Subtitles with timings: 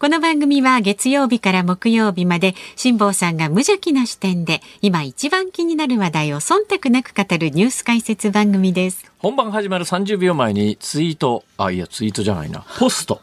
[0.00, 9.10] この番組は月曜日から木曜日まで辛坊さんが無邪気な視点で今一番気になる話題を忖度なく語るニュース解説番組です。
[9.18, 13.20] 本番始まる30秒前にツイート、あ、いやツイートじゃないな、ポスト。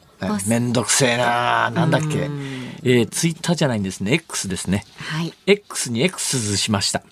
[0.50, 2.30] めんどくせえななんだっけ？
[2.84, 4.12] えー、ツイッターじゃないんですね。
[4.12, 4.84] X ですね。
[4.98, 5.34] はい。
[5.46, 7.04] X に X しました。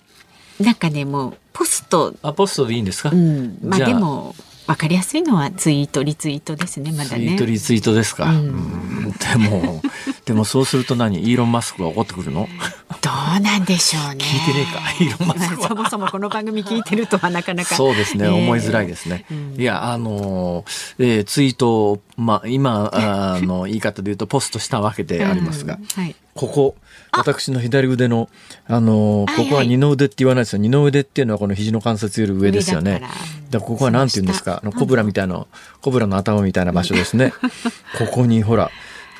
[0.60, 2.14] なんかね、もう、ポスト。
[2.20, 4.34] あ、ポストでいいんですか、うん、まあでも、
[4.66, 7.08] わかりやすいのはツイートリツイートですねまだね。
[7.08, 8.30] ツイートリツイートですか。
[8.30, 9.82] うん、でも
[10.24, 11.22] でもそうすると何？
[11.22, 12.48] イーロンマスクが怒ってくるの？
[13.02, 14.24] どうなんでしょうね。
[14.24, 17.74] 聞いてねえか イーロンマスクそもそもこの番組聞いてるとはなかなか。
[17.74, 19.26] そうですね、えー、思いづらいですね。
[19.30, 20.64] うん、いやあの、
[20.98, 26.76] えー、ツイートまあ今あの 言い方で言うとポストしたわけでありますが、うんはい、ここ
[27.16, 28.28] 私の左腕の、
[28.66, 30.58] あのここは二の腕って言わないですよ。
[30.60, 33.02] 二の腕っていうのはこの肘の関節より上ですよね。
[33.50, 34.60] だここは何て言うんですか？
[34.62, 35.46] あのコブラみたいな、
[35.80, 37.32] コブラの頭みたいな場所ですね。
[37.98, 38.70] ここにほら、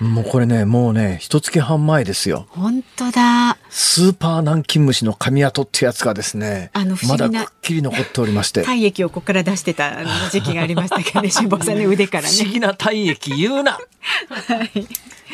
[0.00, 2.46] もうこれね、もうね、一月半前ですよ。
[2.50, 3.56] 本当だ。
[3.70, 8.62] スーパー南京虫の髪跡ってやつがですね、あのまだくっきり残っておりまして。
[8.62, 9.92] 体液をここから出してた
[10.32, 12.28] 時期がありましたけどね、辛坊さんの腕からね。
[12.36, 13.72] 不思議な体液言うな。
[14.30, 14.80] はい。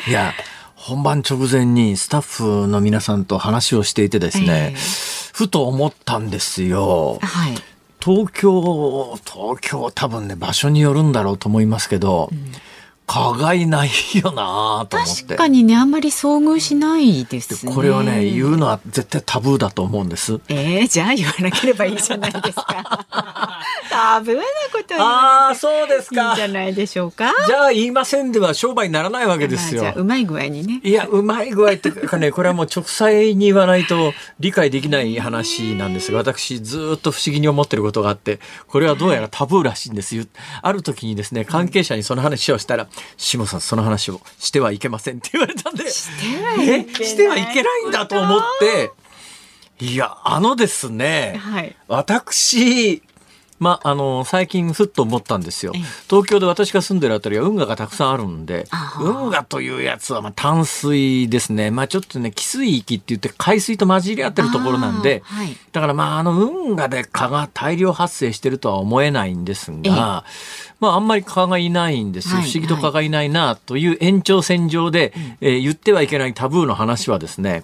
[0.07, 0.31] いや、
[0.81, 7.19] 本番直前にスタッフの皆さんと話をしていてですね、えー、ふと思ったんですよ。
[7.21, 7.53] はい。
[8.03, 12.51] 東京、東京多分ね、場所によるんだろうと思いますけど、うん
[13.11, 15.23] 蚊がいないよなと思って。
[15.23, 17.73] 確かにねあんまり遭遇しないですね。
[17.73, 20.39] これはね言うのは絶対タブーだと思うんです。
[20.47, 23.05] えー、じゃあ言わなければいいじゃないですか。
[23.89, 26.29] タブーなことああそうですか。
[26.29, 27.33] いいじゃないでしょうか。
[27.45, 30.79] じゃあ言いませんでは商売にならないわけですよ、まあ、うまい具合にね。
[30.81, 40.15] いやうまい具合っていうかねこれはもう直裁に言わないと理解できない話なんですが私ずっと不思議に思ってることがあってこれはどうやらタブーらしいんです。
[40.15, 40.23] よ、
[40.61, 45.89] ある時にですね関係者にその話をしたら、下さんその話をしてはいけませんって言われたんで。
[45.89, 46.09] し
[47.15, 47.87] てはいけない。
[47.87, 48.91] んだと思って。
[49.79, 53.01] いやあのですね、はい、私
[53.61, 55.71] まあ、あの、最近ふっと思ったんですよ。
[56.09, 58.65] 東京で私が住んでるあたりは運河がたくさんあるんで、
[58.99, 61.69] 運河というやつは、まあ、淡水ですね。
[61.69, 70.25] まあ、ちょっとね、汽水域って言って海水と混じり合ってるところなんで、はい、だからまあ、あの、運河で蚊が大量発生してるとは思えないんですが、
[70.79, 72.41] まあ、あんまり蚊がいないんですよ。
[72.41, 77.63] 不思議と蚊がいないな、という延長線上で、えー、言ってはいけないタブーの話はですね、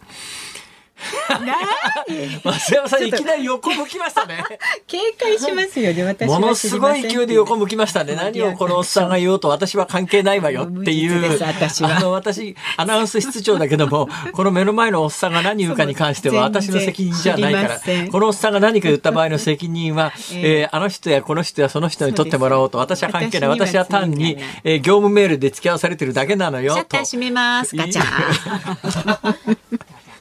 [2.43, 4.43] 増山さんいきなり横向きましたね。
[4.87, 8.15] 警戒しますよね、私ものすごい勢いで横向きましたね。
[8.17, 11.39] 何をこのおっさんが言おうと私は関係ないわよっていう。
[11.39, 17.81] 私あの、私、アナウンス室長だけども、 この目の前のおっさんが何言うかに関しては私の責任じゃないから、
[18.11, 23.49] このおっさんが何か言った場合の責任は、えー、あの人やこの人やその人に取ってもらおうと、私は関係ない。
[23.49, 26.73] 私は単に、えー、業務メールで付き合わされてるだけなのよ。
[26.73, 28.03] シャッター閉めます、ガチャ。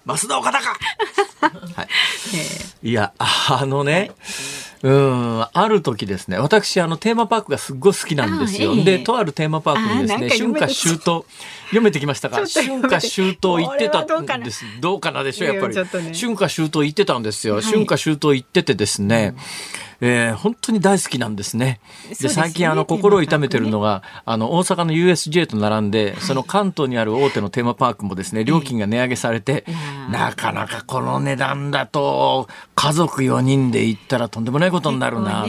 [0.07, 0.79] 増田岡田か、
[1.75, 4.13] はい、いやあのね、
[4.83, 8.77] うん、ある時ですね、私、あの、テーマパークがすっごい好きなんですよ。
[8.85, 11.25] で、とあるテーマパークにですね、春夏秋冬、
[11.67, 14.03] 読めてきましたか 春夏秋冬行ってた
[14.37, 14.65] んです。
[14.81, 15.23] どうかな？
[15.23, 15.75] でしょう、やっぱり。
[15.75, 17.61] 春夏秋冬行ってたんですよ。
[17.61, 19.35] 春夏秋冬行っててですね、
[20.01, 21.81] えー、本当に大好きなんですね。
[22.21, 29.65] で、最近あの心を痛めてるのが、あの大阪の USJ と並んで、その関東にある大手のテーマパークもですね、料金が値上げされて、
[30.11, 32.49] なかなかこの値段だと
[32.79, 35.49] 家族4人で行ったらとんでもないことになるなと。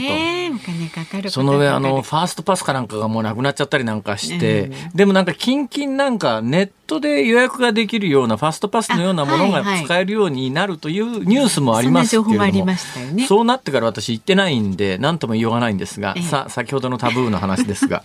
[1.30, 12.74] その上あのファーストパスかなんかがもうなくなっちゃったりなんかして、でもなんか近々なんかネットで予約ができるようなファストパスのようなものが使えるようになるというニュースもありますけれども、
[13.28, 18.04] そうなってから私行ってないんで何とも言いようがないんですが、さ先ほどのタブーの話ですが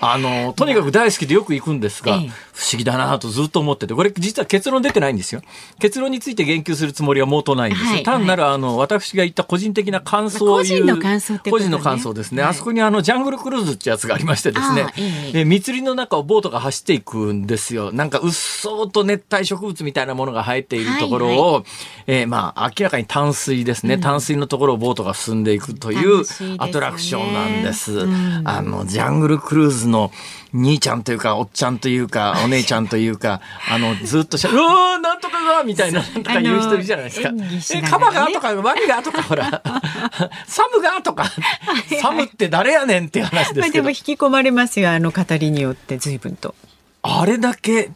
[0.00, 2.18] あの、とにかく大好きでよく行くんですが、
[2.58, 5.42] 不思議だなとずっと思ってて、これ実は結論出てないんですよ。
[5.80, 7.90] 結論について言及するつもりは毛頭ないんですよ。
[7.92, 10.80] はい、単なるあの、私が言った個人的な感想を言う。
[10.80, 12.42] 個人の感想って、ね、個人の感想ですね。
[12.42, 14.86] はい、あそこにあの、ジャングルクルーズってやつがありましてですね、
[15.34, 17.92] え密林の中をボートが走っていくんですよ。
[17.92, 21.64] なんかうっそうと熱帯植物みたいなものが生えているところを、はいはい、
[22.06, 26.24] えー、まあ、明らかに淡水ですね、うん、淡水のところをボートが進んでいくという
[26.58, 27.92] アトラクションなんです。
[27.92, 30.12] うん、あの、ジャングルクルーズの
[30.52, 39.62] 兄ちゃんというかおっちゃんというか お姉ちゃんというかあのずっとしゃ「うわなんとかが」みたいななんとか言う人いるじゃないですか「ね、えカバが?」とか「ワニが?」とかほら
[40.46, 41.30] 「サムが?」とか
[42.00, 46.54] 「サムって誰やねん」っていう話ですけど、でも引き込まれますよあの語りによって随分と。
[47.02, 47.90] あれだけ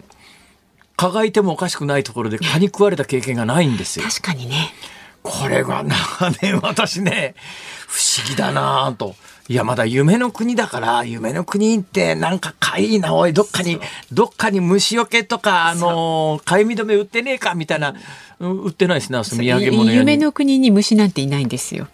[0.96, 4.06] 蚊がいてもおかしくないところで蚊に食われた経験がないんですよ。
[4.06, 4.72] 確かにね。
[5.22, 7.34] これが長年私ね、
[7.86, 9.14] 不思議だなと。
[9.48, 13.80] いや、まだ夢の国だから、夢の国ってなんかかいいな、おい、どっかに、
[14.12, 17.94] どっかに虫除けとか、あの、かゆみ止め売ってねえか、みたいな、
[18.38, 21.88] 売ってないですね、土産物屋夢の国に虫なんていないんですよ。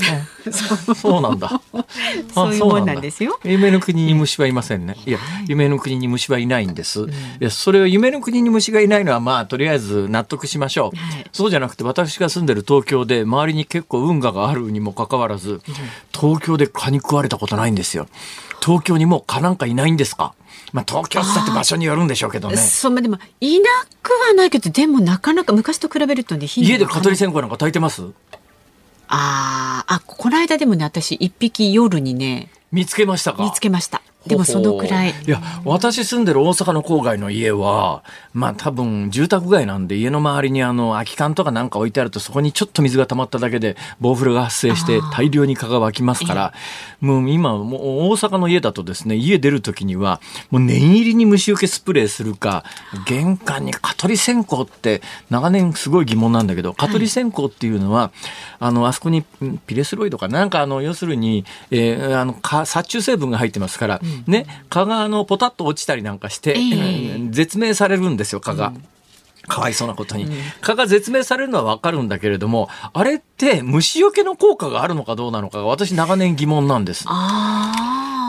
[0.94, 1.60] そうなんだ。
[2.34, 3.38] そういうもんなんですよ。
[3.44, 4.96] 夢の国に虫はいませんね。
[5.06, 7.00] いや、夢の国に虫はいないんです。
[7.02, 7.04] い
[7.40, 10.96] や、それを夢の国に虫がいないのは、まあ、とりあえず納得しましょう。
[11.32, 15.60] そうじゃなくて、私が住んでる東京で、周りに結構運河があるにもかかわらず、
[16.18, 18.06] 東京で蚊に食われたことないんですよ。
[18.62, 20.34] 東京にも蚊なんかいないんですか？
[20.72, 22.56] まあ、東京って場所によるんでしょうけどね。
[22.56, 23.64] そう、まあ、でも、いな
[24.02, 28.02] くはないけど、でもなかなか昔と比べるとね、家で蚊取り線香なんか炊いてます？
[28.02, 28.06] あ
[29.08, 29.69] あ、
[30.06, 32.50] この間でもね、私一匹夜にね。
[32.72, 33.42] 見つけましたか？
[33.42, 34.02] 見つけました。
[34.26, 35.14] でもそのくらい。
[35.26, 46.52] いや、私住んでる大阪の郊外の家は、まあ多分住宅街なんで家の周りにあの空き缶とかなんか置いてあるとそこにちょっと水が溜まっただけで暴風が発生して大量に蚊が湧きますから、
[47.00, 47.80] もう今もう
[48.10, 50.20] 大阪の家だとですね、家出る時には
[50.50, 52.64] もう念入りに虫除けスプレーするか、
[53.06, 55.00] 玄関に蚊取り線香って
[55.30, 58.10] 長年すごい疑問なんだけど、蚊取り線香っていうのは、はい、
[58.60, 59.22] あの、あそこに
[59.66, 60.44] ピレスロイドかな？
[60.44, 62.36] んかあの、要するに、えー、あの、
[62.66, 68.68] 殺虫成分が入ってますから、ね、蚊があのポタッと落ちたりなんかして、えー、絶命されるんですよ蚊が。
[68.68, 68.84] うん
[69.48, 70.26] かわいそうなことに。
[70.60, 77.04] 蚊が絶命されるのはわかるんだけれども、あれって虫除けの効果があるのかどうなのかが私長年疑問なんです。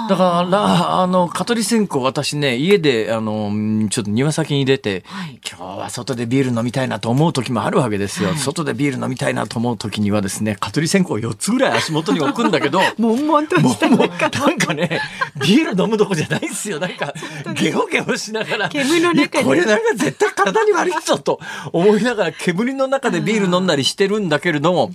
[0.09, 3.51] だから、あの、蚊取り線香、私ね、家で、あの、
[3.89, 8.30] ちょっと庭先に出て、はい、今日は外でビール飲みたいなと思う時もあるわけですよ。
[8.30, 15.01] はい、外でビール飲みたいなと思う時にはですね、蚊取り線香を4つぐらい足元に置くんだけど、 もんもんとしたもなんかね、
[15.39, 16.80] ビール飲むとこじゃないですよ。
[16.80, 17.13] なんか、
[17.54, 21.39] ゲホゲホしながら、煙の中これなんか絶対体に悪いぞと
[21.71, 24.92] 思いながら、煙の中でビール飲んだりしてるんだけれども、はい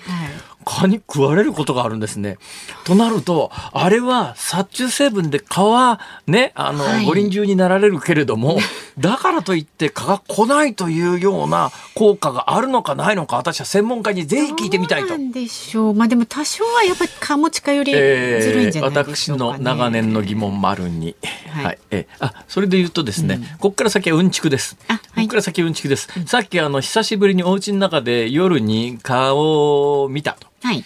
[0.66, 2.38] 蚊に食われることがあるんですね。
[2.84, 8.58] となると、あれは殺虫成分で蚊はね、あの、はい、五輪中になられるけれども、
[8.98, 15.10] だからといって蚊が来ないというような効果があるのかないのか、私は専門家にぜひ聞いてみたいと。
[15.10, 15.94] なんでしょう。
[15.94, 21.14] まあでも多少はやっぱり蚊も近寄りずるいんじゃないでしょうか、ね、私の長年の疑問丸に。
[21.48, 21.64] はい。
[21.64, 24.76] はい、えあ、それで言うとですね、うん、ここから先はうんちくです。
[24.88, 26.08] あ、はい、ここから先はうんちくです。
[26.16, 30.48] うん、さっきあの、久しぶりにお家の中で夜に蚊を見たと。
[30.62, 30.84] はい、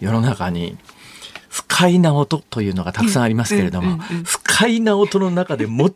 [0.00, 0.76] 世の中に
[1.48, 5.94] 不快な音というのがたくさんありますけれども、不快な音の中で最も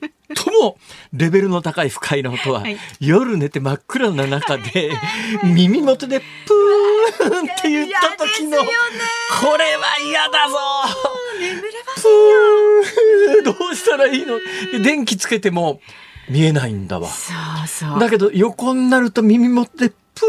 [1.13, 4.91] レベルの高い不快な音は、はい、夜寝て真っ暗な中で
[5.45, 10.57] 耳元でプーンって言った時の、これは嫌だぞ。
[11.97, 13.45] プーン。
[13.45, 14.39] どうしたらいいの？
[14.83, 15.81] 電気つけても
[16.29, 17.09] 見えないんだわ。
[17.09, 17.33] そ
[17.65, 18.01] うそう。
[18.01, 20.27] だけど横になると耳元でプ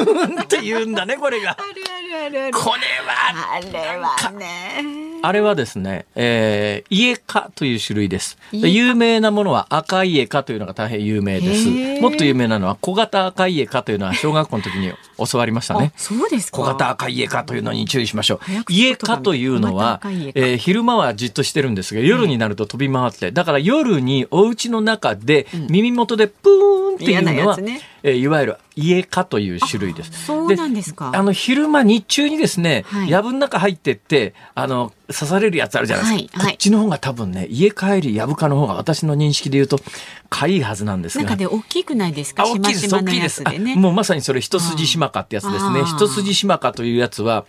[0.00, 1.52] ーンって言うんだね、これが。
[1.52, 2.52] あるあるあるある。
[2.52, 3.14] これは。
[3.54, 5.17] あれはね。
[5.22, 8.38] あれはですね、えー、イエカという種類です。
[8.52, 11.68] 有名なものは赤イエカというのが大変有名です。
[12.00, 14.92] もっと有名なのは小型赤イエカというのは小学校の時に
[15.30, 15.92] 教わりましたね。
[15.96, 18.72] そうです小型赤イエカというのに注意しましょう。
[18.72, 30.26] イエカというのは、えー、昼間はじっとしてるんですが、夜になると飛び回って、だから夜にお家の中で耳元でプーンっていうのは、うんね、えー、いわゆる家科という種類です。
[30.26, 31.12] そうなんですか。
[31.14, 36.38] あの昼間日中にですね、はい、藪の中入ってってあの刺されるやつあるじゃないですか。
[36.38, 39.80] はいはい、こっちの方が多分ね家帰り藪科の方が私の認識で言うと
[40.28, 41.24] かいいはずなんですが。
[41.24, 42.44] 中で大きくないですか？
[42.44, 42.88] 大きいです。
[42.88, 43.42] 大きいです。
[43.76, 45.82] もうまさにそれ一筋島かってやつですね。
[45.84, 47.46] 一筋島かというやつは。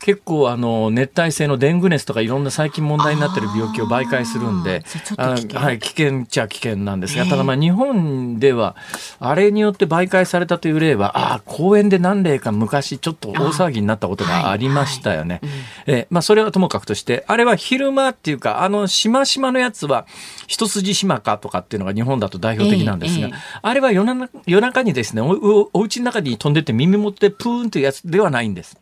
[0.00, 4.82] 結構あの熱帯性のデング熱とかいろんな最近問題になってる病気を媒介するんで
[5.16, 8.76] はい、危険っちゃ危険なんですがただまあ日本では
[9.18, 15.40] あれによって媒介されたという例はああ公園で何例か昔ちょっと大騒ぎになったことがありましたよね。
[15.86, 16.06] え。
[16.10, 20.06] まあ、それはともかくとしてあれは昼間っていうかあのしましまのやつは
[20.46, 23.30] 一筋島かとかっていうのが日本だと代表的なんですが、
[23.62, 28.78] あれは夜中夜中にですねおお家の中に飛んでて耳持ってプーンというやつではないんです。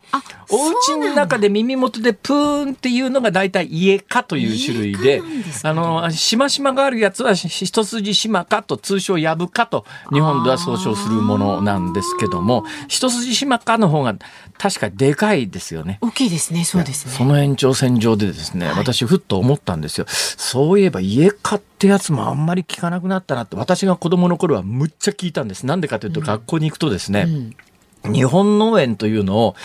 [0.51, 5.23] お家の中で耳元でプーンっていうのが大体家かという種類で、
[5.63, 14.15] あの、しましまがあるやつは一筋島かと通称やぶかと日本では総称するものなんですけども、一筋島かの方が
[14.59, 15.99] 確かでかいですよね。
[16.01, 17.13] 大きいですね、そうですね。
[17.13, 20.07] その延長線上でですね、はい、私ふっと思ったんですよ。
[20.09, 25.67] そういえば家買ってやつもあんまり聞かなくなったなって、私が子供の頃はむっちゃ聞いたんです。
[25.67, 27.57] なんでかというと、学校に行くとですね、うん
[28.13, 29.57] 日本農園というのを、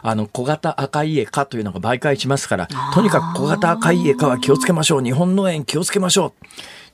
[0.00, 5.02] あの、小型赤い家かというのが媒介しますから、とにかく小型赤い家かは気をつけましょう。
[5.02, 6.32] 日本農園気をつけましょ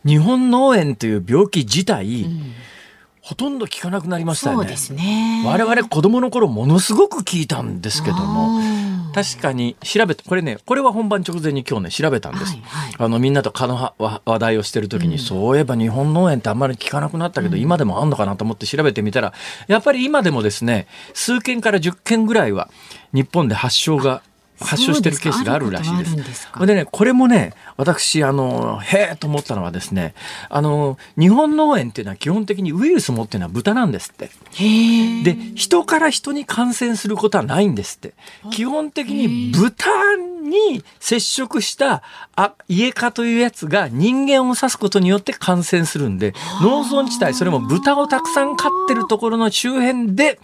[0.04, 0.08] う。
[0.08, 2.52] 日本農園という病気自体、うん
[3.20, 4.74] ほとんど聞かなくなりましたよね。
[4.92, 8.58] ね我々子供の頃ものすごく聞いたんですけども、
[9.24, 12.52] 確かに調べて、これね、これは本番直前に今日ね、調べたんです。
[12.52, 19.32] はいはい、あの、みんなと蚊の話題をしてる時に、うん、そういえば日本農園ってあんまり聞かなくなったけど、うん、今でもあんのかなと思って調べてみたら、
[19.66, 22.70] やっぱり今でもですね、数件から10件ぐらいは、
[23.12, 24.22] 日本で発症が
[24.60, 26.16] 発症してるケースがあるらしいです。
[26.16, 30.14] ですでね、これもね、私、あの、へえと思ったのはですね、
[30.48, 34.30] あの、日本農園っていうのは基本的にウイルス持ってるのは豚なんですって。
[35.24, 38.14] で、人から人に感染することはないんですって。
[38.50, 39.90] 基本的に豚
[40.42, 42.02] に接触した
[42.34, 50.40] あ家科というやつが人間を刺すことによって感染するんで、農村地帯、それも豚をたくさん飼ってるところの周辺で、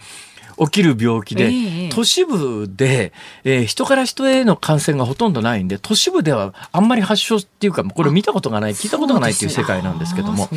[0.57, 10.49] 起きる病気で、えー、都市部で、えー、人から人への感染がほとんどないんで都市部ではあんまり発症っていうかこれ見たことがない聞いたことがないっていう世界なんですけども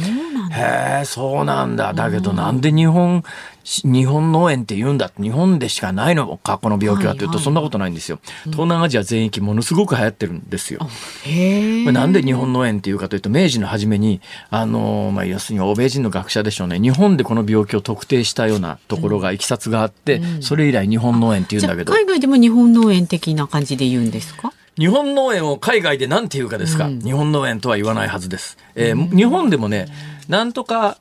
[0.50, 1.92] へえそうなんだ。
[1.92, 3.22] だけどなんで日本
[3.84, 5.10] 日本農園って言うんだ？
[5.18, 6.38] 日本でしかないの？
[6.38, 10.80] かこの病気はというとそんなことないんですよ、東南アジア全域ものすごく流行ってるんですよ。
[11.92, 16.80] なんで日本農園っていうかというと明治の初めにあの、まあ、要するに欧米人の学者でしょうね。
[16.80, 21.92] 日本でこの病気を特定したようなところがいきさつがあって、うん、それ以来日本農園って言うんだけど。
[21.92, 24.54] 海外でも日本農園的な感じで言うんですか？
[24.78, 28.56] 日本農園を海外で何て言うかですか、うん、日本農園とは言わないはずです。
[28.74, 29.88] えー、日本でもね、
[30.28, 30.98] なんとか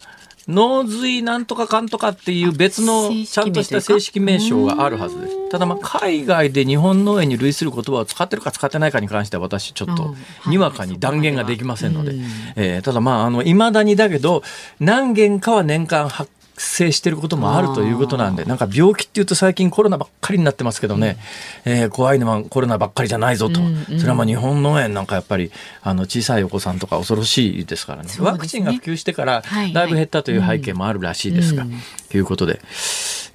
[0.48, 5.50] 脳髄なんとかかんとかっていう別のちゃんとした正式名称があるはずです。
[5.50, 10.15] ただまあ海外で日本農園に類する言葉を使ってるか使ってないかに関しては私ちょっと
[10.50, 12.13] にわかに断言ができませんので、
[12.55, 14.41] えー、ただまああの未だにだけど
[14.79, 21.17] 何件かは年間発生していることもあるということなんで、なんか病気っていうと最近コロナばっかりになってますけどね、
[21.65, 25.51] うん、えー、怖いのはコロナばっかりじゃないぞと、うんうん、それはまあ日本農園なんかやっぱり
[25.83, 28.15] あの小さいお子さんとか恐ろしいですからね、ね。
[28.19, 32.59] ワクチンが普及してからだいぶ減ったという背景もあるらしいですが、はいはい、ということで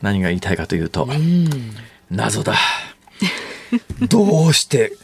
[0.02, 1.48] 何が言いたいかというと、うん、
[2.10, 2.54] 謎だ。
[4.08, 4.96] どうして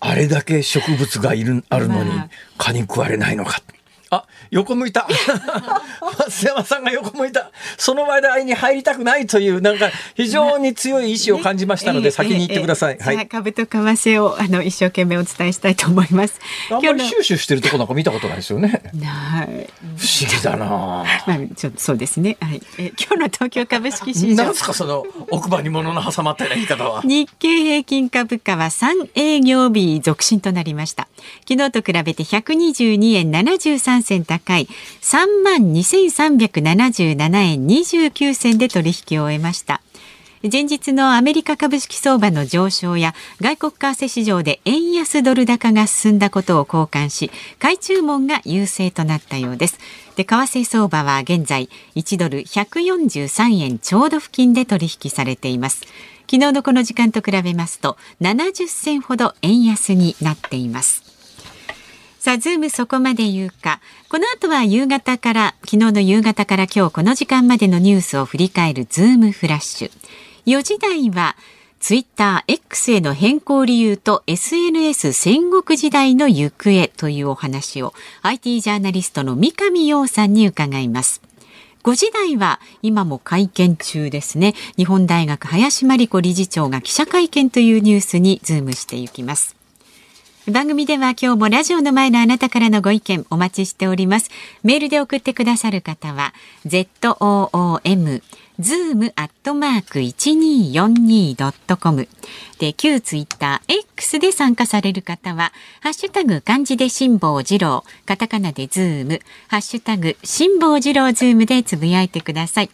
[0.00, 2.10] あれだけ植物がいるあるのに
[2.58, 3.60] 蚊に食われないのか。
[4.46, 5.06] あ、横向いた。
[6.18, 7.50] 松山さんが横向いた。
[7.76, 12.98] その話題に入りたくないという、なんか非常に強い意志を感じましたので、 先に言ってください。
[12.98, 13.26] はい。
[13.26, 16.40] 株と為替を、あの、一生懸命お伝えしたいと思います。
[16.70, 18.82] あんまり収集してるとこなんか見たことないですよね。
[19.04, 19.46] はい。
[19.96, 20.66] 不思議だな。
[20.66, 22.36] まあ、ちょっとそうですね。
[22.40, 22.62] はい。
[22.78, 24.36] え、今日の東京株式市場。
[24.36, 27.02] なんですか、その奥歯に物の挟まったような言い方は。
[27.02, 31.08] 日経平均株価は3営業日続伸となりました。
[31.48, 34.68] 昨日と比べて122円73銭高高い
[35.00, 39.80] 3万2377円29銭で取引を終えました。
[40.42, 49.78] 前日のアメリカ株式相場の上昇や外国為替市場で円安ドル高が進んだことを好感し買い注文が優勢となったようです。
[50.14, 55.80] で為替相場は現在1ドル143円ちょうど付近で取引されています。
[56.30, 61.05] 昨日のこの時間と比べますと70銭ほど円安になっています。
[62.26, 63.80] さあ、ズームそこまで言うか。
[64.08, 69.90] この後は夕方から、昨日の夕方から今日この時間までのニュースを振り返るズームフラッシュ。
[70.46, 71.36] 4時台は、
[71.78, 81.22] ツイッター X への変更理由と SNS 戦国時代の行方というお話を IT ジャーナリストの三上洋さんに伺います。
[81.84, 84.56] 5時台は今も会見中ですね。
[84.76, 89.55] 日本大学林真理子理事長が記者会見というニュースにズームしていきます。
[90.48, 94.30] 番組では今日もラジオの前のあなたからのご意見お待ちしております。
[94.62, 96.34] メールで送ってくださる方は
[96.66, 98.22] ZOOM
[98.60, 102.08] zoom アットマーク 1242.com
[102.58, 112.70] で、旧ツイッター X で参加される方は、ハッシュタグ漢字で辛坊治郎、カタカナでズーム、ハッシュタグ辛坊治郎ズームでつぶやいてください。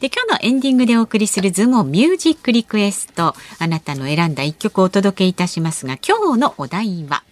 [0.00, 7.22] で、今日のエンディングでお送りするズームミュージックリクエスト、あなたの選んだ一曲をお届けいたしますが、今日のお題は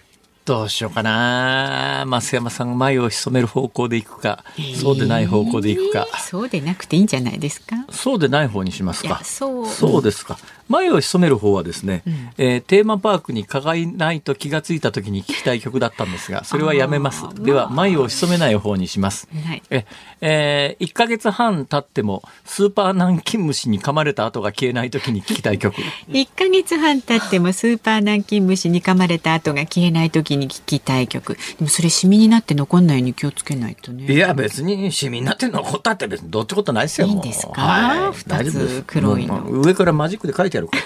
[0.44, 2.04] どうしようかな。
[2.06, 6.06] 増山さん眉をひそめる方向でいくか、えー、そうでない方向でいくか。
[6.18, 7.76] そうでなくていいんじゃないですか。
[7.90, 9.20] そうでない方にしますか。
[9.22, 9.66] そう。
[9.66, 10.38] そうですか
[10.70, 17.24] 前を潜める方はですね、うん、えー、テーマパークに蚊がいないと気がついた時に聞きたい曲だったんですが、 それはやめます。
[17.34, 19.28] では、前を潜めない方にします。
[19.44, 19.84] はい、え、
[20.20, 25.74] えー、1ヶ月半経っても、スーパー南京虫に噛まれた後が消えない時に聞きたい曲。
[26.08, 31.34] 1ヶ月半経っても、スーパー南京虫に噛まれた後が消えない時に聞きたい曲。
[31.34, 34.06] でもそれシミになって残んないように気をつけないとね。
[34.06, 37.08] いや、別にシミになって残ったって別にどっちことないですよ。
[37.08, 38.84] いいんですか、はい、大丈夫です。
[38.86, 39.42] 黒いの。
[39.48, 40.76] 上からマジックで書いてあるか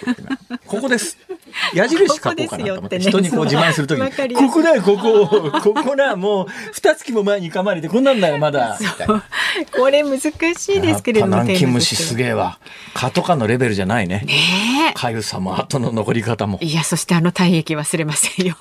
[0.48, 1.18] らここです。
[1.72, 8.78] 矢印書こうかなと思って人にこう自慢するときに、ここだよ、ここ、ここだ、もう、二月も前に噛まれて、こんなんだよ、まだ。
[9.76, 11.36] これ難しいですけれども。
[11.42, 12.58] 南京虫すげえわ。
[12.94, 14.24] 蚊とかのレベルじゃないね。
[14.26, 16.58] ねかゆさも後の残り方も。
[16.60, 18.56] いや、そしてあの体液忘れませんよ。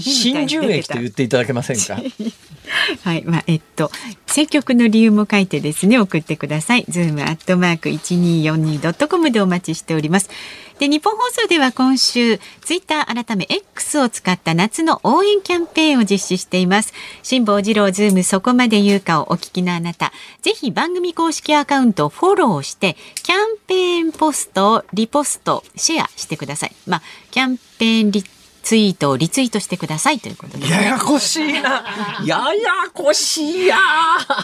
[0.00, 1.96] 真珠液と言っていただけませんか？
[3.04, 3.90] はい、まあ、えっと、
[4.26, 6.84] 選曲の理由も書いてですね、送ってください。
[6.88, 10.30] ズームアットマーク一二四二ドットコムでお待ちしております。
[10.78, 20.12] でニッポン放送では今週ツイッター改め X を使った夏の応援キャンペーンを実施しています辛坊治郎ズームそこまで言うかをお聞きのあなた
[20.42, 28.22] ぜひ番組公式アカウントをフォローしてキャンペーンポストをリポストシェアしてくださいまあキャンペーンリ
[28.66, 31.84] ツイートをリツイートしてくださいということで、ややこしいな。
[32.26, 33.76] ややこしいや。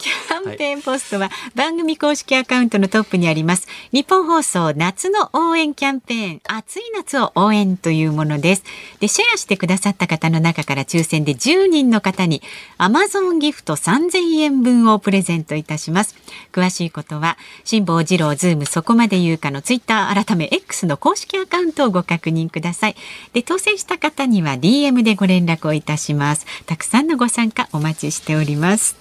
[0.00, 3.67] キャンペーンポストは番組公式アカウントのトップにあります。
[3.91, 8.62] ニッポン放送夏の応援キャンペーン、暑い夏を応援というものです。
[9.00, 12.43] で、シェアしてくださった方の中から抽選で10人の方に
[12.79, 16.14] Amazon ギフト3000円分をプレゼントいたします。
[16.52, 22.97] 詳しいことは、辛坊治郎ズームそこまで言うかのツイッター改め X の公式アカウントをご確認ください。
[23.33, 26.47] で、当選した方方には DM でご連絡をいたします。
[26.66, 28.97] たくさんのご参加お待ちしております。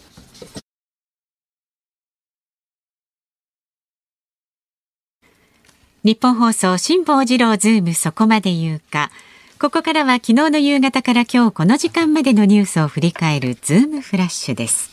[6.03, 9.11] ニッポン放送辛坊治郎ズームそこまで言うか。
[9.59, 14.89] ここからは昨日の夕方から今日この時間までのニュースを振り返るズームフラッシュです。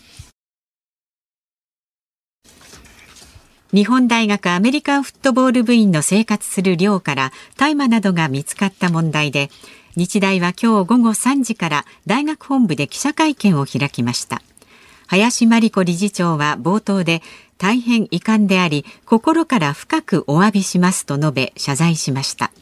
[3.72, 9.50] 日本大学アメリカンフットボール部員の生活する寮から大麻などが見つかった問題で
[9.98, 14.42] 日大は今日午後3時から大学本部で記者会見を開きました。
[15.08, 17.20] 林真理子理事長は冒頭で
[17.58, 22.52] 大変遺憾であり心から深くお詫びしますと述べ謝罪しました。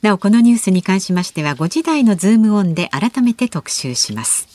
[0.00, 4.48] なおこのニュースに関しましては5時台のズームオンで改めて特集します。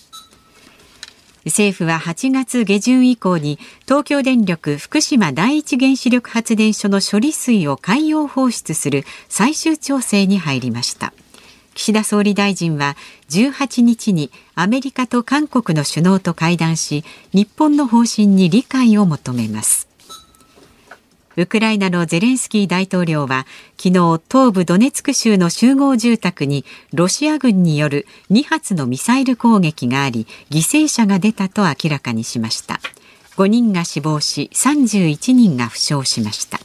[1.45, 11.13] 政府は8月下旬以降に東京電力福島第一原子力発電所の処理水を海洋放出する最終調整に入りました。
[11.73, 12.95] 岸田総理大臣は
[13.29, 17.03] 18日にアメリカと韓国の首脳と会談し
[17.34, 19.88] 日本の方針に理解を求めます。
[21.38, 32.79] ウクライナのゼレンスキー大統領は昨日東部ドネツク州の集合住宅にロシア軍による2発のミサイル攻撃があり犠牲者が出たと明らかにしました。
[33.38, 36.60] 5人が死亡し31人が負傷しました。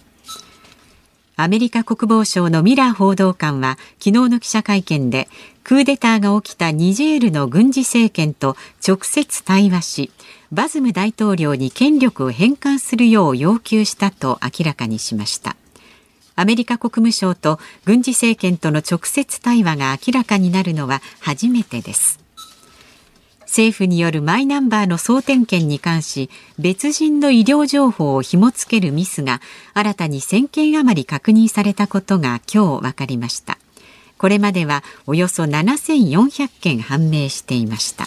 [1.39, 5.29] アメリカ国防省のミラー報道官は昨日の記者会見で
[5.65, 10.11] クーデターが起きたニジェールの軍事政権と直接対話し
[10.51, 15.57] バズム大統領に権力を返還するよう要求したと明らかにしました。
[16.37, 22.26] アメリカ国務省と軍事政権との直接対話が明らかになるのは初めてです。
[23.57, 29.41] 政府によるマイナンバーの総点検に関し別人の医療情報を紐付けるミスが
[29.73, 33.57] 新たに1000件余り確認されたことが今日分かりました。
[34.19, 38.05] これまではおよそ7400件判明していました。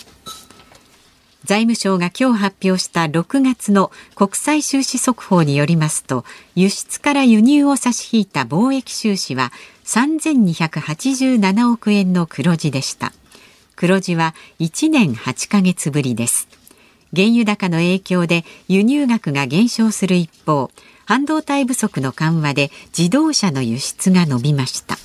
[1.45, 9.51] 財務省が今日発表した6月の国際収支速報によりますと輸出から輸入を差し引いた貿易収支は
[9.85, 13.13] 3287億円の黒字でした。
[13.79, 16.49] 黒字は1年8ヶ月ぶりです。
[17.15, 20.69] 原油高の影響で輸入額が減少する一方
[21.05, 24.97] 半導体不足の緩和で自動車の輸出が伸びました。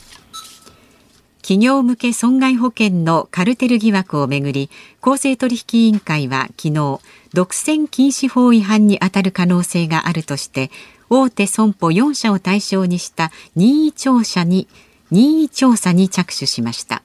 [1.40, 6.98] 企業向け損害保険のカルテル疑惑をめぐり公正取引委員会は昨日
[7.32, 10.72] 独占禁止法違反にあたる可能性があるとして
[11.08, 14.66] 大手損保4社を対象にした任意調査に
[15.12, 17.04] 任意調査に着手しました。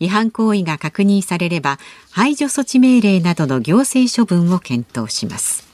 [0.00, 1.78] 違反行為が確認されれば
[2.10, 5.70] 排除措置命令などの行政処分を検討します。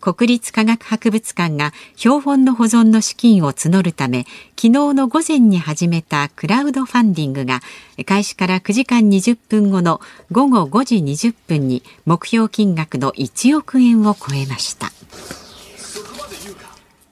[0.00, 4.26] 国立科学博物館が標本の保存の資金を募るため
[4.56, 7.60] 昨日の午前に始めたクラウドファンディングが
[8.06, 10.00] 開始から9時間20分後の
[10.30, 14.92] 午後5時20分に目標金額の1億円を超えました。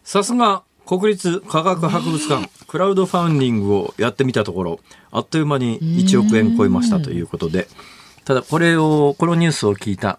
[0.05, 7.69] さすが国立科学博物館、クラウドファンディングをやってみたところあっという間に1億円超えましたということで。
[8.25, 10.19] ただこれをこのニュースを聞いた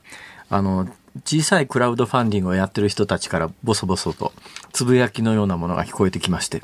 [0.50, 0.88] あの
[1.26, 4.32] 小さいクラウドファンディングをやってる人たちからボソボソと
[4.72, 6.64] つぶやきのようなものが聞こえてきまして。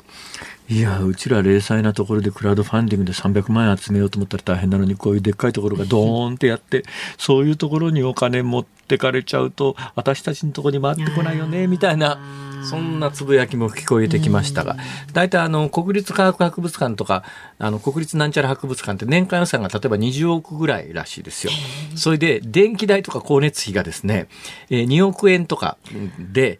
[0.66, 6.84] いやうちら零細なところでクラウドファンディングで300万円集めようと思ったら大変なのにこういうでっかいところがドーンってやって
[7.18, 12.18] そういうところにお金持ってかれちゃうと私たちのところに回ってこないよねみたいな。
[12.64, 14.76] そんなつぶやきも聞こえてきましたが、
[15.12, 17.22] 大体あの国立科学博物館とか
[17.58, 21.52] あの国立なんちゃら博物館って年間予算が例えば20億ぐらいらしいですよ。
[21.94, 24.28] それで電気代とか光熱費がですね、
[24.70, 25.76] えー、2億円とか
[26.18, 26.58] で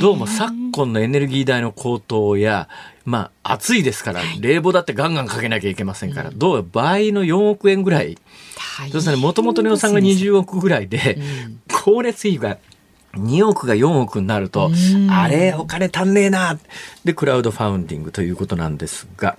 [0.00, 2.68] どうも昨今のエネルギー代の高騰や
[3.04, 8.16] まあ暑いですから冷房だってガンガンかけなきゃいけませんから、どうも倍の4億円ぐらい。
[8.78, 11.18] そうですね、もともとの予算が20億ぐらいで、
[11.68, 12.58] 光熱費が
[13.14, 14.70] 2億が4億になると、
[15.10, 16.58] あれ、お金足んねえな。
[17.04, 19.36] で、クラウドファウンディングということなんですが、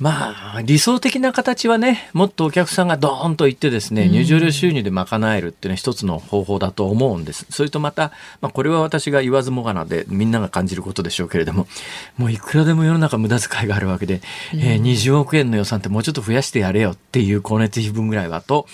[0.00, 7.46] まあ、理想的な形はね、もっとお客さんがドーンと行ってですね、入場料収入で賄えるっていうのは一つの方法だと思うんです。
[7.50, 11.66] それとまた、まあ、これは私が言わずもがなでみんなが感じることでしょうけれども、
[12.16, 14.20] もういくらでも世の中無駄遣いがあるわけで、
[14.54, 18.66] うん、えー、20億円の予算ってもうちょっと増やしてやれよっていう光熱費分ぐらいはと、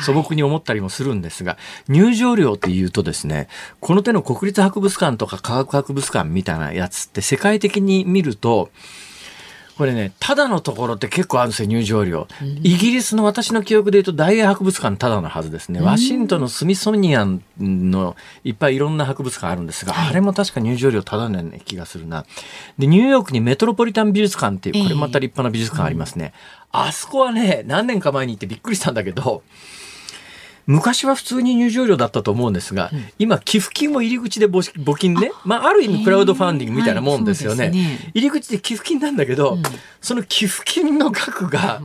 [0.00, 1.58] 素朴に思ったりもするんですが、
[1.88, 3.48] 入場料っていうとですね、
[3.80, 8.70] この手の国立博物館とか科学博物館みたいなやつって世界的に見ると、
[9.76, 12.28] これね、ただのところって結構あるんですよ、入場料。
[12.62, 15.80] イギリスの私の記憶で言うと大英博物館ただのはずですね。
[15.80, 22.26] ワシントンのスミソニアンのいっぱいいろんな博物館あるんですが、あれも確か入場料ただのような気がするな。
[22.78, 26.32] で、ニューヨークにメトロポリタン美術館っていう、これまた立派な美術館ありますね。
[26.70, 29.42] あそこはね、何年か前に行ってびっくりしたんだけど、
[30.66, 35.30] 昔は普通に入場料だったと思うんですが、うん、今寄付金を入り口で募金ね。
[35.44, 37.64] まあ、ある意味クラウドファンディングみたいなもんですよね。
[37.64, 39.62] はいね、入り口で寄付金なんだけど、うん、
[40.00, 41.82] その寄付金の額が、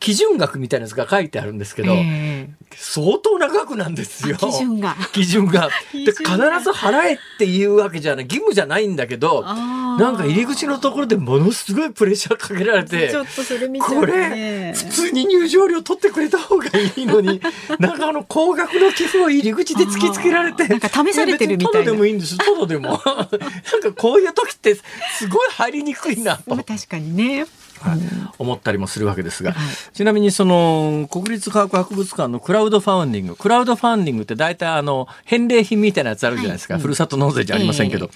[0.00, 4.36] 基準額みたいなやつが書いてあるんですけど、えー、相当な額なんですよ。
[4.36, 4.96] 基準が。
[5.12, 5.70] 基準が。
[5.92, 17.40] で、必ず払えっていうわけじゃない、義務じゃないんだけど、なんか入り口のところでものすごいプレッシャーかけられて、ちょっとそれ見て、ね、これ、普通に入場料取ってくれた方がいいのに、
[17.80, 21.72] なんかあの高額の寄付を入り口で突きつけられて、なんか試されてるみたいな。
[21.72, 22.90] ただでもいいんです、ただでも。
[23.04, 24.76] なんかこういう時って
[25.16, 26.56] すごい入りにくいなと。
[26.56, 27.46] 確かにね。
[27.78, 28.00] はい、
[28.38, 38.10] 思ったりもするわけですが、はい、ちなみにその国立科学博物館のクラウドファウンディングクラウドファンディングって大体あの返礼品みたいなやつあるじゃないですか、はい、ふるさと納税じゃありませんけど、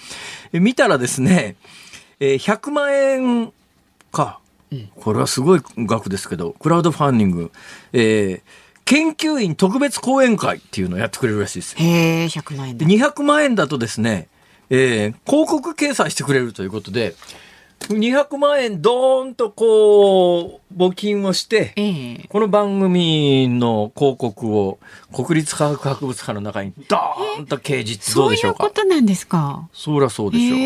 [0.51, 1.55] えー、見たらですね、
[2.19, 3.53] えー、100万円
[4.11, 4.39] か、
[4.95, 7.51] これはすごい額ですけどクラウドファンディング、
[7.93, 8.41] えー、
[8.85, 11.75] 研究員特別講演会っていうのをやってくれるらしいです。
[11.77, 12.85] へえ、100万円で。
[12.85, 14.27] 200万円だとですね、
[14.69, 17.15] えー、広告掲載してくれるということで、
[17.89, 24.79] 200万円ドーンとこう募金をして、ええ、この番組の広告を
[25.13, 28.63] 国立科学博物館の中にドーンと掲示どうでしょうか？
[28.63, 29.67] そういうことなんですか？
[29.73, 30.63] そりゃそうでしょう、え。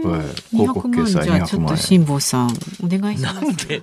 [0.00, 1.46] ー、広告掲載200万円。
[1.46, 2.48] ちょっと辛坊さん
[2.82, 3.82] お願いしますなんで？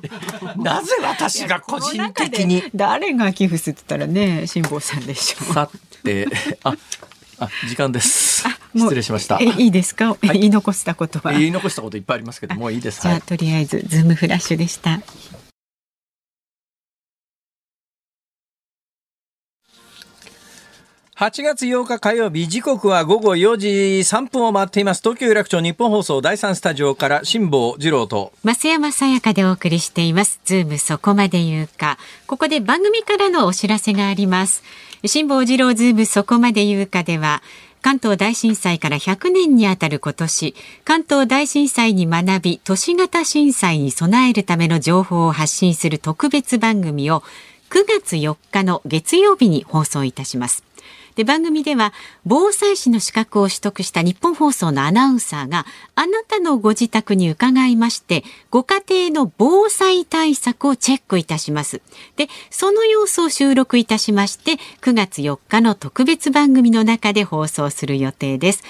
[0.57, 2.63] なぜ私が個人的に？
[2.75, 5.53] 誰が寄付するって言ったらね辛坊さんでしょう。
[5.53, 5.69] さ
[6.03, 6.27] て
[6.63, 6.73] あ
[7.39, 8.43] あ、時間です。
[8.75, 9.39] 失礼しました。
[9.39, 11.33] いいですか、はい、言い残したことは。
[11.33, 13.01] 言い残したこといっぱいありますけども、いいです。
[13.01, 15.01] じゃあ、とりあえず、ズームフラッシュでした。
[21.17, 25.01] 8月8日火曜日、時刻は午後4時3分を回っています。
[25.01, 30.39] 東京有楽町ニッポン放送第3スタジオから辛坊治郎と増山さやかでお送りしています。
[30.45, 31.97] ズームそこまで言うか。
[32.27, 34.61] ここで番組からのお知らせがあります。
[35.05, 37.43] 辛坊治郎ズームそこまで言うかでは、
[37.81, 47.21] 関東大震災から100年にあたる今年、関東大震災に学び、都市型震災に備えるための情報を発信する特別番組を
[47.69, 50.63] 9月4日の月曜日に放送いたします。
[51.17, 51.93] で番組では
[52.25, 58.75] 防災士の資格を取得した日本放送のアナウンサーがあなたのご自宅に伺いましてご家
[59.09, 61.81] 庭の防災対策をチェックいたします。
[62.17, 68.63] でその様子を収録いたしまして9月4日の特別番組の中で放送する予定です。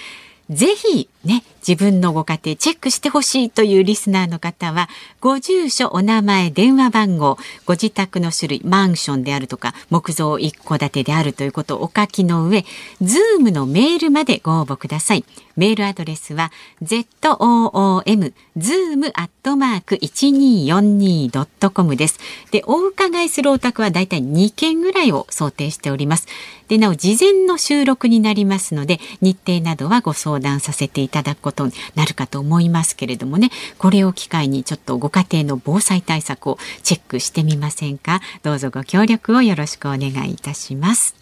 [0.50, 4.88] ぜひね、自分のご家庭チェックしてほしいというリスナーの方は、
[5.20, 12.64] ご住所、お名前、電話番号、ご自宅の種類、マンションであるとか、木造一戸建てであるということをお書きの上、
[13.02, 15.26] ズームのメールまでご応募ください。
[15.58, 22.20] メールアドレスは、zoom、zoom アットマーク 1242.com です。
[22.52, 26.28] で、お伺いするお宅はだいたい2件ぐらいを想定しております。
[26.68, 33.50] で、なお、事前の収録になりますので、日程などはご相談させていただくことになるかと思いますけれどもね。
[33.78, 38.22] これを機会にちょっとご家庭の防災対策をチェックしてみませんか？
[38.44, 41.16] どうぞご協力をよろしくお願いいたします。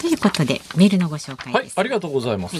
[0.00, 2.56] ということでメールのご紹介はい、ありがとうございます。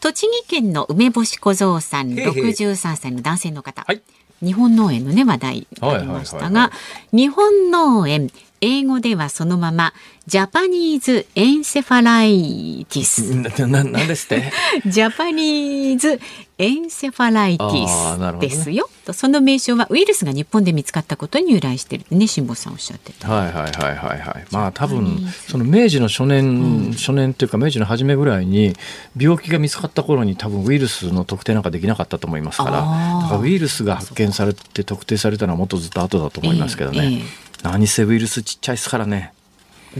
[0.00, 3.82] 栃木県の梅干し小僧さん、六十三歳の男性の方。
[3.84, 4.02] はい、
[4.42, 6.70] 日本農園のね話題ありましたが、
[7.12, 9.92] 日本農園英語ではそのまま
[10.26, 13.66] ジャパニーズエンセファライティス。
[13.66, 14.50] な、なんですって？
[14.86, 16.18] ジャパニーズ
[16.58, 18.88] エンセファライティスですよ。
[19.06, 23.30] ね、その名称はウイルスが日本で見つかったことに由来しているね、辛坊さんおっしゃってた。
[23.30, 24.46] はいはいはいはいはい。
[24.50, 28.74] まあ多分その明治の初年、うん、初年というか明治の初めぐらいに
[29.18, 36.98] 病気が見つかった頃に多分ウイルスの特定なんかできなかったと思いますから、だからウイルスが発見されて特定されたのはもっとずっと後だと思いますけどね。
[36.98, 39.32] えーえー何せウイルスちっちゃいですからね。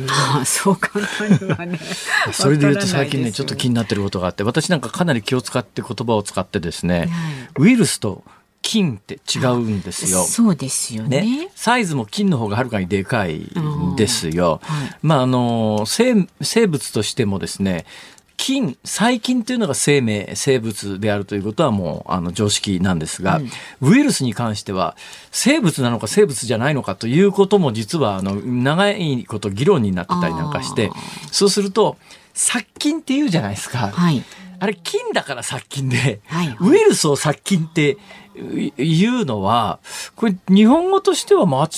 [0.09, 1.79] ああそう簡単にはね
[2.33, 7.09] それで言うと最近ねちょっと気になってることがあって私なんかかなり気を使って言葉を使ってですね、はい、
[7.59, 8.23] ウイルスと
[8.63, 10.25] 菌って違うんですよ。
[10.25, 14.61] そうですよね、ね、サイズも菌の方がはるかにでかいんですよ。
[14.65, 17.87] はい、まああの生生物としてもですね
[18.37, 23.39] 菌細菌というのが生命生物であるということはもうあの常識なんですが、
[23.81, 24.97] うん、ウイルスに関しては
[25.33, 30.91] 生物なのか生物じゃないのかということも実はあの長いこと議論になってたりなんかして
[31.33, 31.97] そうすると
[32.35, 33.89] 殺菌っていうじゃないですか。
[33.89, 34.23] はい。
[34.59, 37.99] あれ菌だから殺菌で、はいはい、ウイルスを殺菌って
[38.37, 39.79] いうのは、
[40.15, 41.69] これ日本語としては間違っ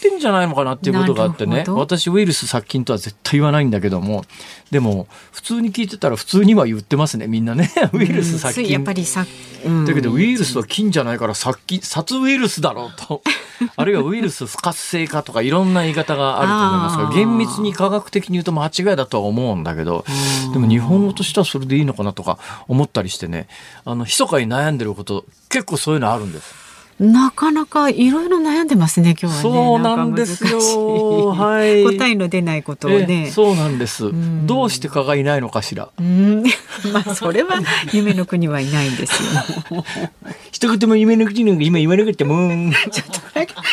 [0.00, 4.24] てんじゃないのかなっていうことがあってね、私ウイルス殺菌とは絶対言わないんだけども、
[4.70, 7.70] でも普通に聞いてたら普通には言ってますね、みんなね。
[7.92, 8.70] ウイルス殺菌。
[8.70, 9.26] やっぱりさ、
[9.64, 13.22] うん、だけどウイルスは菌じゃないから殺菌、殺ウイルスだろうと。
[13.76, 20.04] あるいはウイルス不活性化とかいろんな言い方があると思いますが、厳密に科学的に言うと間違いだとは思うんだけど、
[20.52, 23.48] でも日本語としてはそれでいいのかなとか思ったりしてね、
[23.84, 26.68] あの、密かに悩んでること結構そういうのあるんです。
[26.98, 31.28] なかなかいろいろ悩んでますね今日は、ね、そうなんですよ。
[31.28, 31.84] はい。
[31.84, 33.30] 答えの出ないことをね。
[33.30, 34.10] そうなんです。
[34.46, 35.90] どうして蚊がいないのかしら。
[35.96, 36.42] うん。
[36.92, 37.60] まあそれは
[37.92, 39.84] 夢の国はいないんですよ。
[40.50, 42.50] 一言も夢の国の今言わなくても。
[42.90, 43.20] ちょっと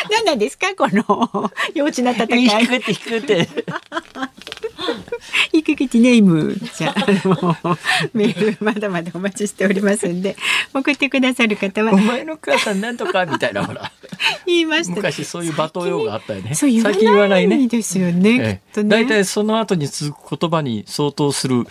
[0.08, 2.44] 何なんですかこの幼稚な戦い。
[2.44, 3.48] 引くって引くって。
[5.52, 7.78] いくぐちネームじゃあの
[8.12, 10.36] メールまだまだお待ちしておりますんで
[10.74, 13.90] 送ってくださる方はお前の母さんなんとかみたいなほら。
[14.46, 16.54] 言いました昔そういう罵倒用があったよね。
[16.54, 17.66] 最近言わないね。
[17.66, 21.66] ですよね大体、その後に続く言葉に相当する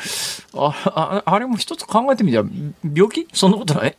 [0.53, 2.15] あああれも一つ考え。
[2.15, 2.45] てみたら
[2.93, 3.95] 病気そんなことない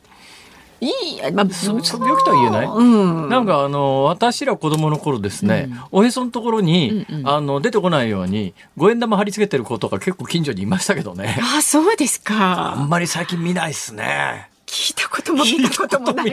[0.79, 11.37] いい、まあ、そ病気とは言えない、うん、なんかあの私ら子供の頃ですね、うん、おへそのところに、うんうん、あの出てこないように五円玉貼り付けてる子とか結構近所にいましたけどね。
[11.57, 12.73] あそうですか。
[12.73, 16.23] あんまり最近見ないっすね聞いたことも見たこともな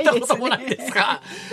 [0.61, 0.91] いですね。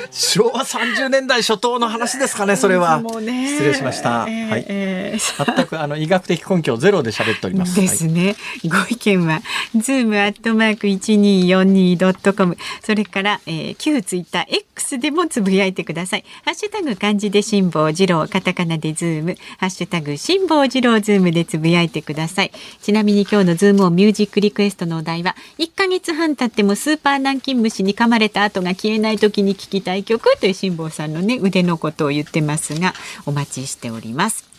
[0.10, 3.02] す昭和30年代初頭の話ですかね、それは。
[3.22, 4.26] ね、失礼しました。
[4.28, 4.66] えー、はい。
[4.68, 7.80] えー、全くあの医学的根拠ゼロで喋っております。
[7.80, 8.26] ですね。
[8.26, 8.32] は
[8.64, 9.42] い、ご意見は
[9.76, 12.58] ズームアットマーク一二四二ドットコム。
[12.84, 16.26] それから、えー、旧ツイッター X でもつぶやいてください。
[16.44, 22.52] ハッシュタグ漢字で辛坊治郎、カタカナでズーム、ハッシュタグ辛坊治郎ズームでつぶやいてください。
[22.82, 32.94] ちなみに今日のズームをミュージックリクエストのお題は一ヶ月半経ってもスーパー南京虫に噛まれた跡が消えない時に聞きたい曲という辛坊さんのね腕のことを言ってますが
[33.26, 34.50] お待ちしております。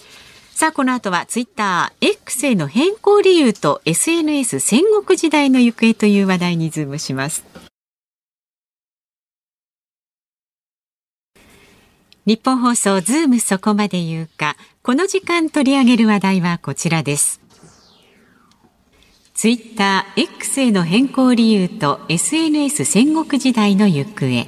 [0.55, 7.45] さあこの後はツイッター X への変更理由と SNS 戦国時代の行方という話題にズームします。
[12.25, 14.57] ニッポン放送ズームそこまで言うか。
[14.85, 17.42] この時間取り上げる話題はこちらです。
[19.43, 24.47] ツイッター X への変更理由と SNS 戦国時代の行方。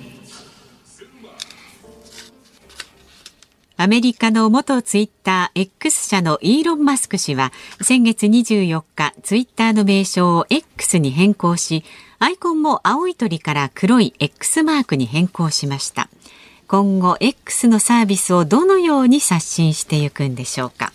[3.77, 11.83] アメリカの元ツイッター X 社のイーロン・マスク氏は先月24日ツイッターの名称を X に変更し
[12.21, 16.09] アイコンも青い鳥から黒い X マークに変更しました。
[16.69, 20.93] 今後 X のサービスをどのように刷新していくんでしょうか。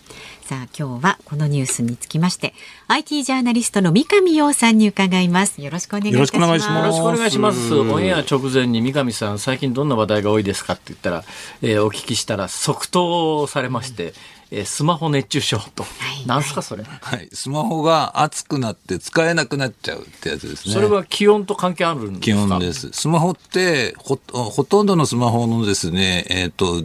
[0.49, 2.55] さあ今日はこのニュースにつきまして
[2.87, 5.61] IT ジャーナリストの三上洋さんに伺います。
[5.61, 6.33] よろしくお願いします。
[6.33, 7.75] よろしくお願いします。
[7.75, 11.23] オンエア直前に三上さん最近どんな話題が多いですかって言ったら、
[11.61, 14.13] えー、お聞きしたら即答されまして、うん。
[14.49, 15.89] えー、スマホ熱中症と、は
[16.23, 20.73] い、なんすかそれ、はい、スマホが熱くなって使えなくなっちゃうってやつですね。
[20.73, 22.21] それは気温と関係あるんですか？
[22.25, 22.89] 気温です。
[22.91, 26.83] スマホってほほとんどのスマホのですねえっ、ー、と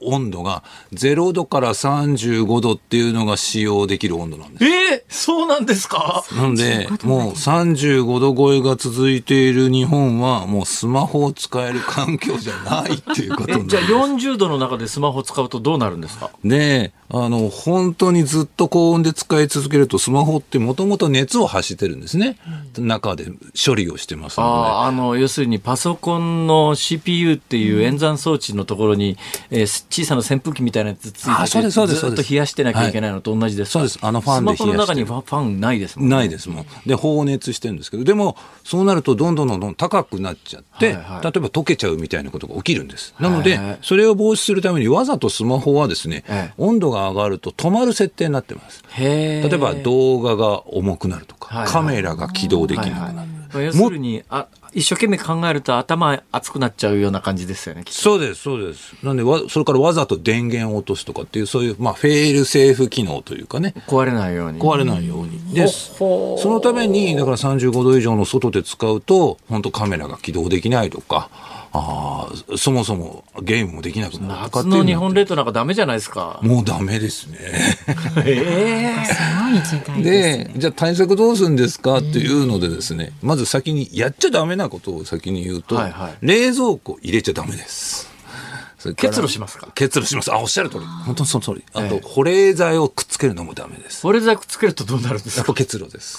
[0.00, 4.64] 温度が0度から35度っていうのが使用できる温度なんです。
[4.64, 6.24] えー、そうなんですか？
[6.36, 13.86] なんで、もう35度超えが続いている日本は、もうスマホを使える環境じゃないっていうことなんです。
[13.86, 16.30] じゃあ40度の中でスマホ使うとどうなるんですか？
[16.44, 22.36] で、あの、本当にずっと高温で使い続けると、スマホってもともと熱を発してるんですね。
[22.76, 23.26] うん、中で
[23.64, 24.52] 処理をしてますので。
[24.52, 29.16] ああの、要するにパソコンの CPU っていう演算装置のところに、
[29.50, 34.06] うん、えー、小さな扇風機みたいなやつついてて、そうですそうですずっと冷やしてなきゃいけないのと同じです、はい、そうです。
[34.06, 36.66] あのファンでスマホの中にファンないですもん、ね、ないですもん。
[36.86, 43.14] で、放熱してるんですけど、でも、そうなるとどんどんどんどん高くなっちゃって、はいはい、例えば溶けちゃうみたいなことが起きるんです。
[43.18, 48.82] なので、はいはい、それを防止するためにわざとスマホはですね、はい、温度が上がると止まる設定になってます。
[48.98, 53.00] 例えば動画が重くなるとか、カメラが起動できなくなる。
[53.04, 57.82] はいはい要するにあ一生懸命考えると頭熱くなっちゃうような感じですよね。
[57.88, 58.94] そうです、そうです。
[59.02, 63.74] なんでわ、それからわざと電源を落とすとかっていう、そういう、まあ、フェールセーフ機能というかね。
[63.88, 64.60] 壊れないように。
[64.60, 65.40] 壊れないように。
[65.52, 65.96] です。
[65.96, 71.30] そのために、だから35度以上の外で使うと、本当カメラが起動できないとか、
[71.72, 76.40] ああ、そもそもゲームもできなくなる夏の日本列島なんかダメじゃないですか。
[76.42, 77.38] もうダメですね。
[78.26, 88.09] え えー、すごい時代で、ね、じゃあ対策どうするんですかっていうのでですね、まず先にやっちゃダメなことを先に言うと、はいはい、冷蔵庫入れちゃダメです。
[88.96, 89.68] 結露しますか？
[89.74, 90.32] 結露します。
[90.32, 90.84] あ、おっしゃる通り。
[91.06, 91.64] 本当にその通り。
[91.74, 94.02] あと、保冷剤をくっつけるのもダメです。
[94.02, 95.40] 保冷剤くっつけるとどうなるんですか？
[95.40, 96.18] やっぱ結露です。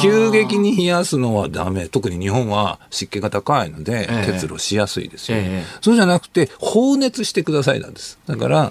[0.00, 1.88] 急激に冷やすのはダメ。
[1.88, 8.18] 特に日本は湿気が高いので、結露しやすいですよ、ねそうじゃなくて、放熱してくださいなんです。
[8.26, 8.70] だから、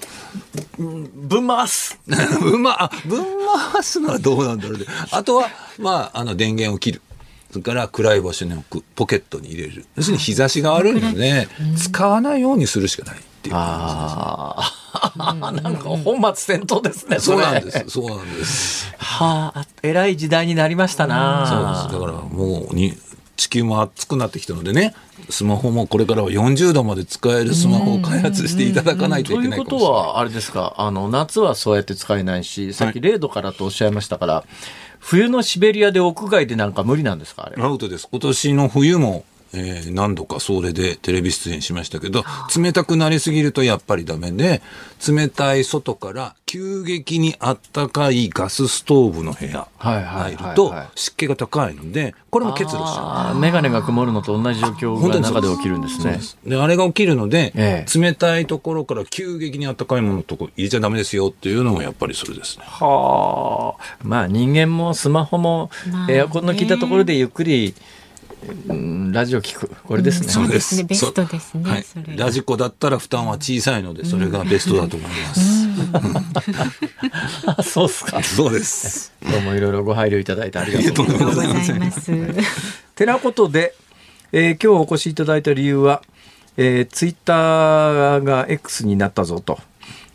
[0.78, 1.98] ぶん回す。
[2.06, 3.24] ぶん回、ぶん
[3.72, 4.84] 回すのはどうなんだろうね。
[5.10, 7.02] あとは、まあ、あの、電源を切る。
[7.50, 9.86] それから暗い場所に置くポケットに入れる。
[9.96, 13.54] 要するに日差しが悪いので、使わないようにするしかないっていう。
[13.56, 14.56] あ
[15.16, 17.84] あ、 なんか本末転倒ですねそうなんです。
[17.88, 18.92] そうなんです。
[18.98, 21.46] はあ偉い時代になりましたな
[21.88, 22.00] そうです。
[22.00, 22.96] だからもうに
[23.38, 24.94] 地球も暑くなってきたのでね
[25.30, 30.74] スマホもこれからは40度まで使えるスマホを開発していただかないといけないということはあれですか？
[30.76, 34.44] あの夏はそうやって使えないしさっき0度からとおっしゃいましたから、はい
[35.00, 37.44] 冬のシベリアで屋外でなんか無理なんですか？
[37.46, 37.62] あれ。
[37.62, 38.08] アウトです。
[38.10, 42.24] 今年の冬もえー、何度かそれでテレビ出演しましたけど
[42.56, 44.62] 冷たくなりすぎるとやっぱりダメで
[45.06, 53.38] 冷たい外から急激にあったかいガスストーブの部屋入ると湿気が高いのでこれも結露しちゃう。
[53.38, 56.20] 眼鏡が曇るのと同じ状況が中で起きるんですね。
[56.46, 62.64] であれが起きるので、ええ、冷たいところから急激にあったかいものとこ入れちゃダメですよっていうのもやっぱりそれですね。
[62.66, 63.98] はあ。
[64.02, 65.70] まあ人間もスマホも
[66.10, 67.74] エアコンの効いたところでゆっくり、うん、
[69.12, 69.68] ラジオ聞く。
[69.84, 70.76] これですね、そうです。
[70.76, 70.84] ね。
[70.84, 71.84] ベストですね、はい、
[72.16, 75.34] ラジコだったら負担は小さいのでそれがベストだと思いま
[77.62, 78.22] す、 そうですか。
[78.22, 79.12] そうです。
[79.30, 82.12] どうもいろいろご配慮いただいてありがとうございます。
[82.94, 83.74] てなことで、
[84.32, 86.02] えー、今日お越しいただいた理由は、
[86.56, 89.58] えー、ツイッターが X になったぞと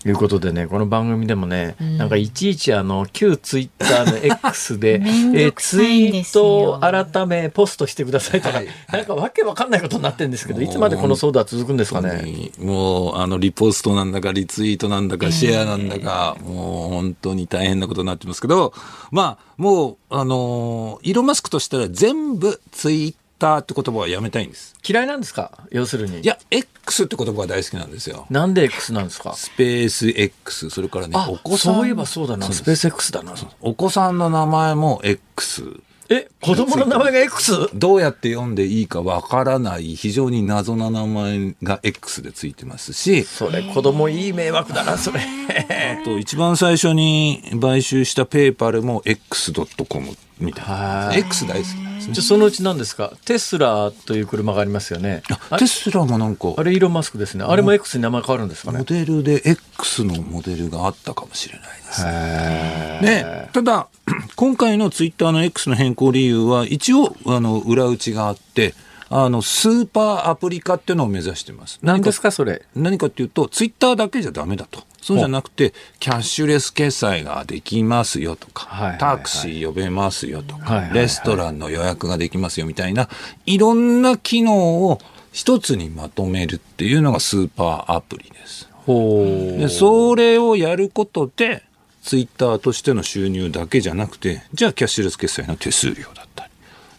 [0.06, 12.52] いうことでねこの番組でもね、うん、なんかいちいちあの旧ツイッターの X で えー、ツイートを改めポストしてくださいとか、はい、なんかわけわかんないことになってるんですけどいつまでこの騒動は続くんですかね？
[12.60, 18.74] もうあのリポストなんだかリツイートなんだかシェアなんだか、えー、もう本当に大変なことになってますけど
[19.12, 24.76] まあもうあのイーロン・マスクとしたら全部ツイッターって言葉はやめたいんです。
[24.88, 25.52] 嫌いなんですか？
[25.72, 26.20] 要するに。
[26.22, 26.68] いや、X
[27.04, 28.26] って言葉が大好きなんですよ。
[28.30, 29.34] なんで X なんですか？
[29.34, 31.76] スペース X、それからね、お子さん。
[31.76, 33.34] そういえばそうだな、スペース X だな。
[33.62, 35.64] お子さんの名前も X。
[36.10, 37.70] え、子供の名前が X?
[37.74, 43.24] どうやって読んでいいかわからない非常に謎な名前が X でついてますし。
[43.24, 45.22] それ子供いい迷惑だな、それ。
[45.22, 51.12] あと一番最初に買収したペーパルも X.com みたいな。
[51.16, 52.14] X 大好きなんですね。
[52.14, 53.14] じゃそのうち何ですか？
[53.26, 55.24] テスラという車がありますよね。
[55.58, 56.54] テスラもなんか。
[56.58, 57.46] あれイーロン・マスクですね。
[57.46, 58.80] あれも X に名前変わるんですかね？
[58.80, 63.00] モデルで X のモデルがあったかもしれないですね。
[63.02, 63.88] ねただ、
[64.36, 68.74] 今回のツイッターの X の変更理由は、一応、あの、裏打ちがあって、
[69.10, 71.80] あの、スーパーアプリ化っていうのを目指してます。
[71.84, 72.64] 何ですか、それ？
[72.76, 74.84] 何かっていうと、ツイッターだけじゃダメだと。
[75.04, 83.10] そうじゃなくて、キャッシュレス決済ができますよとか、はいはいはい、タクシー呼べますよとか、はいはいはい、レストランの予約ができますよみたいな、
[83.46, 85.00] いろんな機能を
[85.34, 88.70] 一つにまとめるっていうのがスーパーアプリです。
[88.88, 91.64] でそれをやることで、
[92.02, 96.52] ツイッターとしての収入だけじゃなくて、じゃあキャッシュレス決済の手数料だったり、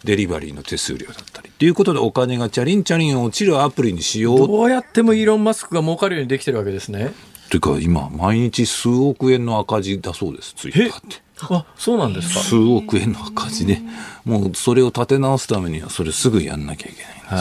[0.03, 7.13] デリバリーの手数料だったり、っていうことでお金がチャリンチャリン落ちるアプリにしようどうやってもイーロン・マスクが儲かるようにできてるわけですね。
[7.59, 11.21] というか今毎日数億円の赤字だそうですツイッターって。
[11.41, 12.39] あそうなんですか？
[12.41, 13.79] 数億円の赤字で、
[14.25, 17.31] もうそれを立て直すためにはそれすぐやんなきゃいけないんです。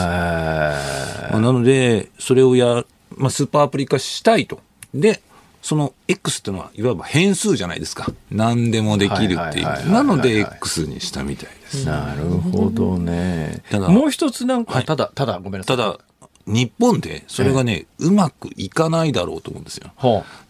[1.33, 2.85] まあ、なのでそれをや、
[3.17, 4.61] まあ、スーパーアプリ化したいと。
[4.95, 5.21] で
[5.63, 8.07] その X っていうのはいわば変数じゃないですか。
[8.31, 9.91] 何でもできるっていう。
[9.91, 11.87] なので X にしたみたいです。
[11.87, 13.63] なるほどね。
[13.71, 15.77] ただ、もう一つなんか、はい、ただ、ただ、ごめんなさい。
[15.77, 15.99] ただ、
[16.47, 19.93] 日本でそれがね、うまくいかないだろうと思うんですよ。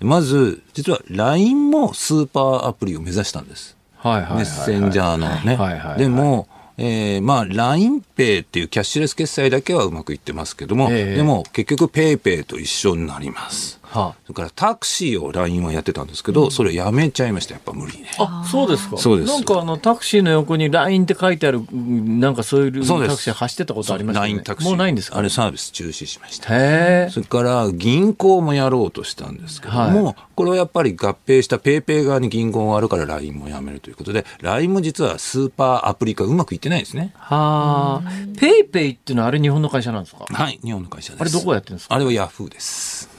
[0.00, 3.76] まず、実は LINE もスーパーアプリを目指したんです。
[3.96, 5.56] はいはい、メッセンジャーのね。
[5.56, 13.80] はいはいはい、でも、えー、まあ LINEPay っていうキャッシュレス決済だけはうまくいってますけども、えー、でも結局 PayPay と一緒になります。
[13.94, 18.10] はあ、それからタクシーを LINE はやってたんですけど、それやめちゃいましたやっぱ無理ね。
[18.18, 18.96] あそうですか。
[18.96, 19.32] そうです。
[19.32, 24.28] なんかあのタクシーの横に LINE って書いてあるなんかそういうタクシー走ってたことありましたね。
[24.28, 24.70] LINE タクシー。
[24.70, 25.18] もうないんですか？
[25.18, 26.48] あれサービス中止しました。
[26.50, 37.12] へそれから銀行もやろうとしたんですけども、はい、これはやっぱり合併した PayPay 側に銀行があるから LINE もやめるということで LINE も実はスーパーアプリ化うまくいってないですね。
[37.16, 38.10] はあ。
[38.34, 40.26] PayPay っていうのはあれ日本の会社なんですか？
[40.28, 41.20] はい日本の会社です。
[41.22, 41.94] あれどこやってるんですか？
[41.94, 43.08] あれはヤフーです。
[43.12, 43.13] あ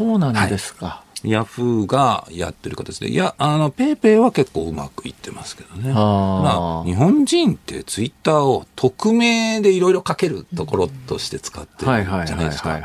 [0.00, 5.92] そうなんですか、はい、ヤフーがやってる形で、いや、あの、ペイペイは結構うまくいってますけどね。
[5.92, 11.92] まあ、日本人ってツイッターを匿名でいろいろ書けるところとして使ってる
[12.26, 12.80] じゃないですか。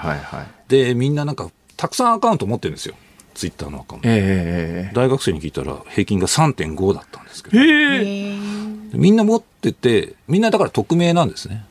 [0.67, 2.95] で、みんななんか、たくさんアカウント持ってるんですよ。
[3.33, 4.09] ツイッターのアカウント。
[4.09, 7.57] えー、大学生に聞いたら平均が3.5だったんですけど。
[7.57, 11.63] えー、みんな持ってて、みんなだから匿名なんですね。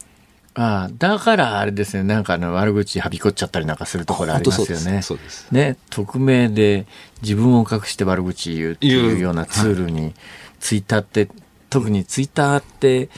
[0.54, 5.02] ああだからあれですねなんかの悪口はびこっちゃったりなんかするところありますよね。
[5.02, 6.86] そうですね匿名で
[7.22, 10.14] 自分を隠して悪口言うっていうようなツールに
[10.60, 11.28] ツイッターって
[11.70, 13.08] 特にツイッターって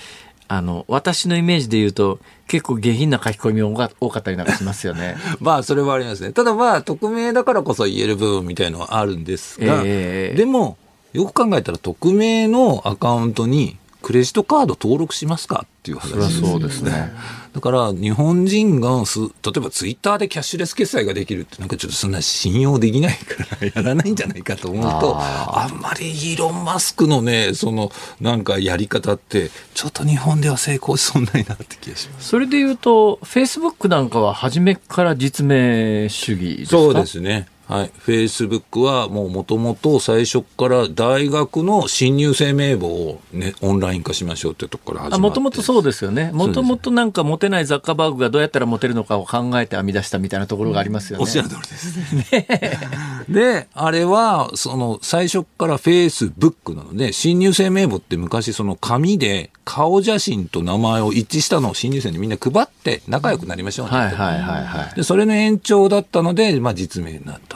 [0.49, 5.17] あの私のイメージで言うと結構下品な書き込み多かったりなんかしますよね。
[5.41, 6.33] まあそれはありますね。
[6.33, 10.79] ただまあ匿名だからこそ言える部分みたいのはあるんですが、えー、でも
[11.13, 13.77] よく考えたら匿名のアカウントに
[14.07, 15.67] クレジットカード登録しますか？
[15.67, 17.13] っていう話ですそうですね。
[17.53, 19.27] だから日本人がす、例
[19.57, 27.91] えばツイッターでキャッシュレス決済ができるって、なんかちょっとそんな信用できないからやらないんじゃないかと思うと、あんまりイーロン・マスクのね、その
[28.21, 32.29] なんかやり方って、ちょっと日本では成功しそうないなって気がします。
[32.29, 36.77] それで言うと、フェイスブックなんかは初めから実名主義ですか？
[36.77, 37.49] そうですね。
[37.69, 37.93] はい。
[37.99, 45.23] フェイスブックはもうもともと最初から大学の新入生名簿をね、オンライン化しましょうってとこから始まって。
[45.23, 46.31] もともとそうですよね。
[46.33, 51.23] もともとなんかモテないザッカーバーグがどうやったらモテるのかを考えて編み出したみたいなところがありますよね。
[51.23, 51.97] おっしゃる通りです。
[52.33, 64.95] ね、で、あれは、その最初からフェイスブックなので、新入生名簿って昔その紙で顔写真と名前を一致したのを新入生にみんな配って仲良くなりましょうね、はいはいはいはい。
[64.95, 67.56] で、それの延長だったので、まあ実名になった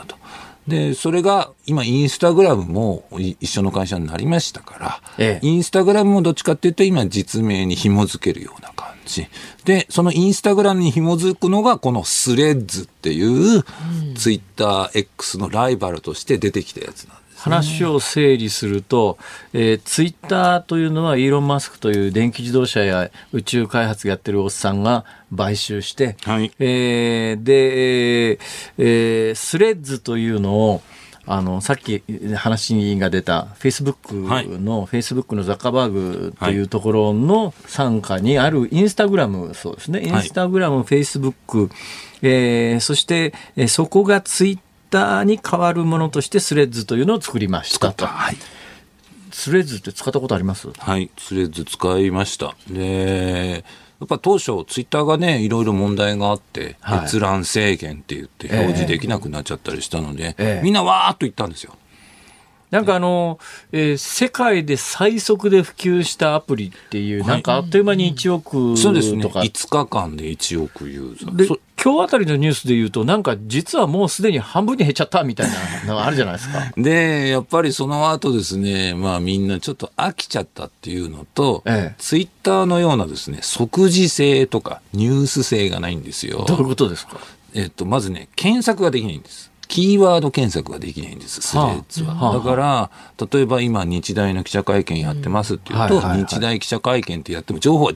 [0.67, 9.27] で、それが今インスタグラムも一緒の会社になりましたから、ええ、インスタグラムもどっちかっていうと今実名に紐づけるような感じ。
[9.65, 13.63] で、そのインスタグラムに紐づくのがこのスレッズっていう
[14.15, 17.30] ツイッター X のライバルとして出てきたやつなんです。
[17.41, 19.17] 話を整理すると、
[19.53, 28.37] えー、ツイッターというのはイーロン・マスクという電気自動車や宇宙開発やってるおっさんが買収して、はい、えー、で、
[28.77, 30.81] えー、スレッズというのを
[31.25, 32.03] あのさっき
[32.35, 41.69] 話が出たフェイスブックの、フェイスブックのザッカーバーグというところの傘下にあるインスタグラム、そうですね、インスタグラム、フェイスブック、
[42.21, 44.59] えー、そして、えー、そこがツイッ
[44.91, 48.05] ターに代わるものとしてスレッズというのを作りましたと。
[48.05, 48.37] はい
[49.33, 50.69] スレッズって使ったことあります？
[50.77, 52.53] はい、スレッズ使いました。
[52.69, 53.63] で、
[54.01, 56.75] やっぱ当初、ツイッターがね、いろいろ問題があって、
[57.05, 61.77] 閲覧制限って言って表示できなくなっちゃったりしたので、えー、みんなわーっと言ったんですよ。
[62.71, 63.37] なんかあの、
[63.73, 68.81] えー、世界で最速で普及したアプリっていう、なんかあっという間に1億とか。
[68.81, 69.25] そうですね。
[69.25, 71.35] 5日間で1億ユーザー。
[71.35, 71.47] で、
[71.83, 75.55] 今日あたりのニュースで言うと、なんか実はもうすでに半分に減っちゃったみたいな
[75.85, 76.71] のがあるじゃないですか。
[76.77, 86.45] で、やっぱりその後ですね、まあみんなちょっと飽きちゃったっていうのと、ええ、ツイッターのようなですね、即時性とかニュース性がないんですよ。
[86.47, 87.17] どういうことですか？
[87.53, 89.50] えっと、まずね、検索ができないんです。
[89.71, 92.13] キーワード検索ができないんです、スレッズは。
[92.13, 92.91] はあ、だから、
[93.31, 97.93] 例えば今、日大の記者会見やってますっていうと、日大記者会見ってやっても情報は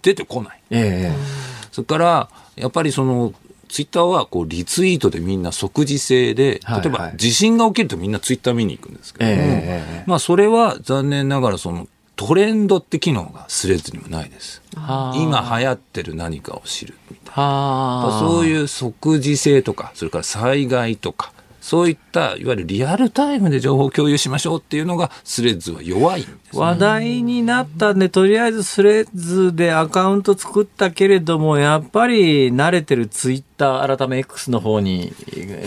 [0.00, 0.60] 出てこない。
[0.70, 3.34] えー、それから、やっぱりその、
[3.68, 11.86] ツイッターはこうリツイートでみんな即時性で、例えば地震が起きるとみんなツイッター見に行くんですけどまあそれは残念ながらその
[12.18, 14.60] トレンドって機能がスレッズにもないです。
[14.74, 18.18] 今流行ってる何かを知るみたいな。
[18.20, 35.12] そういう即時性とか、それから災害とか、そういったいわゆるリアルタイムで情報共有しましょうっていうのがスレッズは弱いんです、ね、話題になったんでとりあえずスレッズでアカウント作ったけれどもやっぱり慣れてるツイッター改め X の方に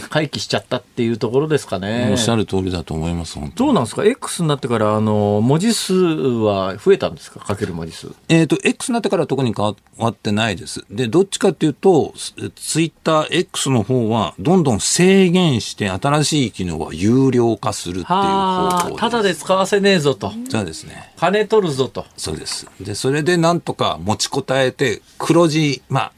[0.09, 2.09] 回帰しちゃったっていうところですかね。
[2.11, 3.37] おっしゃる通りだと思います。
[3.55, 7.43] どうなんですか ?X になってからあの文字数は増えたんですか？
[7.47, 8.07] 書ける文字数。
[8.29, 9.75] えっ、ー、と X になってから特に変わ
[10.09, 10.85] ってないです。
[10.89, 12.13] でどっちかっていうと
[12.55, 20.31] ツイッター X の方はどんどん制限して新しい機能は有料化するっていう方向ただで使わせねえぞと。
[20.49, 21.13] そうですね。
[21.17, 22.05] 金取るぞと。
[22.17, 22.67] そうです。
[22.79, 26.11] でそれでなんとか持ちこたえて黒字まあ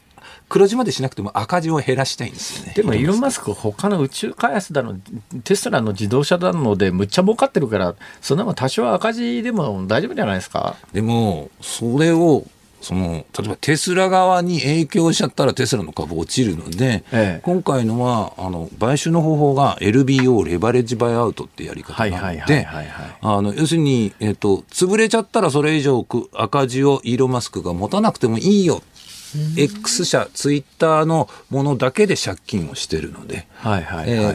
[0.48, 2.74] 黒字までしなくても赤字を減らしたいんですよね。
[2.76, 4.96] でもイーロン・マスク他の宇宙開発だの
[5.42, 10.76] テスラの自動車なのでむっちゃ儲かってるからそんなも多少赤字でも大丈夫じゃないですか？
[10.92, 12.44] でもそれを
[12.84, 22.68] その例えばテスラ側に影響しちゃったらテスラの株落ちるので、ええ、今回のはあの買収の方法が LBO レバレッジバイアウトってやり方なので
[23.56, 28.82] 要するに、えーと、潰れちゃったらそれ以上赤字をイーロン・マスクが持たなくてもいいよ
[29.56, 33.48] X 社、ツイッターのものだけで借金をしてるので、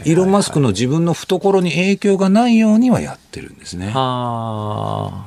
[0.04, 3.92] イーロン・マスクの自分の懐に影響がないようにはやってるんですね。
[3.92, 5.26] は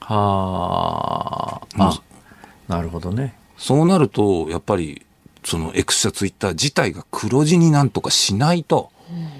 [0.00, 0.14] あ。
[0.14, 2.02] はあ。
[2.68, 3.34] なるほどね。
[3.56, 5.04] そうなると、やっぱり、
[5.44, 8.90] その X 社ツイッター自体が黒字になんとかしないと、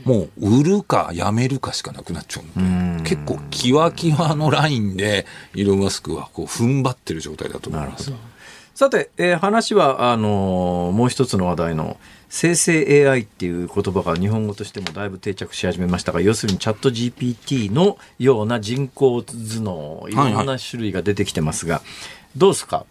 [0.05, 8.12] もう売るかやめるかしかなくなっちゃうので、結構キワキワのラインでイーロン・マスクはこう踏ん張ってる状態だと思います。
[8.77, 11.97] さて、えー、話はあのー、もう一つの話題の
[12.29, 21.89] 生成 AI っていう言葉が日本語としてもだいぶ定着し始めましたが要するにチャット GPT のような人工頭脳いろんな種類が出てきてますが、はいは
[22.37, 22.85] い、どうですか？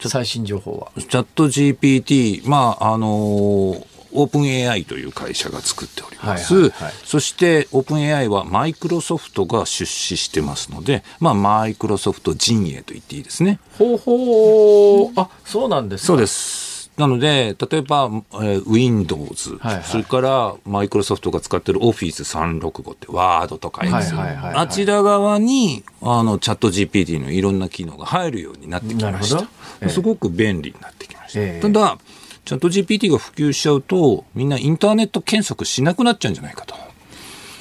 [0.00, 0.92] 最新情報は。
[1.00, 6.54] チャット GPT、まあ、あのーオープン AI という会社が作っております。
[6.54, 13.60] はいはいはい、そしてオープン AI はマイクロソフトが出資してますので、まあマイクロソフト陣営と言っていいですね。
[13.78, 15.20] ほうほう。
[15.20, 16.55] あ、そうなんですそうです。
[16.96, 29.46] なので、例えば、えー、Windows、はいはい、それからマイクロソフトが使ってる Office365 って、ワードとか Excel、はいはいはいはい、あちら側にあのチャット GPT のいろんな機能が入るようになってきました。
[29.82, 31.40] えー、すごく便利になってきました。
[31.40, 31.98] えー、ただ、
[32.46, 36.74] チャット GPT が普及しちゃうと、みんなインターネット検索しなくなっちゃうんじゃないかと。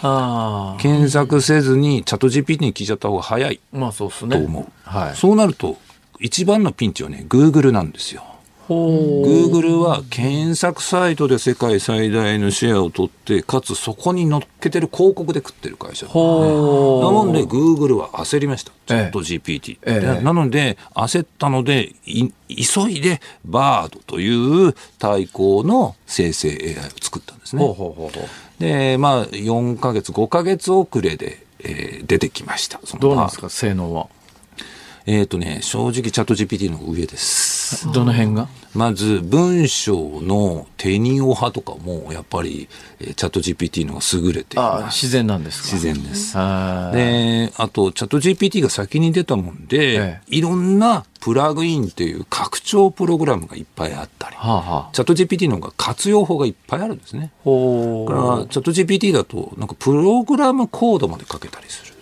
[0.08, 3.82] あ検索せずにチャット GPT に聞いちゃった方が早いと思う。
[3.82, 5.78] まあそうすねはい、そうなると、
[6.20, 8.24] 一番のピンチはね、Google なんですよ。
[8.68, 21.94] グーグルは検索サイトで世界最大のシェアを取って、かつそこに乗っけてる広告で食ってる会社、ね、なので、グーグルは焦りました、チャット GPT、ええ、なので、焦ったので、
[22.48, 27.62] 急いでバードという対抗の生成 AI を作ったんですね。
[27.64, 28.62] ほうほうほうほう。
[28.62, 32.80] で、まあ、4か月、5か月遅れで、えー、出てきました。
[33.00, 34.08] どうなんですか、性能は。
[35.08, 37.92] えっ、ー、とね、正直チャット GPT の上です。
[37.92, 38.48] どの辺が？
[38.74, 42.68] まず、文章の手におはとかも、やっぱり、
[43.00, 45.04] えー、チャット GPT のが優れています。
[45.06, 45.68] 自然なんですか？
[45.76, 46.34] 自然です。
[46.34, 57.20] で、あと、チャット GPT が先に出たもんで、ええ、いろんなプラグインっていう拡張プログラムがいっぱいあったり、はあはあ、チャット GPT の方が活用法がいっぱいあるんですね。
[57.22, 61.95] だから、チャット GPT だと、なんかプログラムコードまで書けたりする。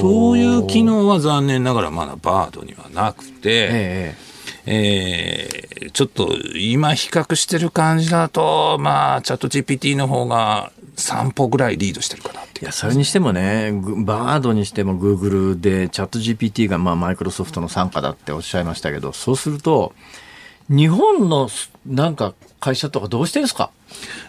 [0.00, 4.26] そういう機能は残念ながらまだバードにはなくて、ええ。
[4.68, 13.70] えー、ちょっと今比較してる感じだと、まあ、チャット GPT の方が3歩ぐらいリードしてるかなっていや、それにしてもね、
[14.04, 19.92] バードにしてもグーグルで、チャット GPT がまあマイクロソフトの傘下だっておっしゃいましたけど、そうすると、
[20.68, 21.48] 日本の
[21.86, 23.70] なんか会社とかどうしてんですか？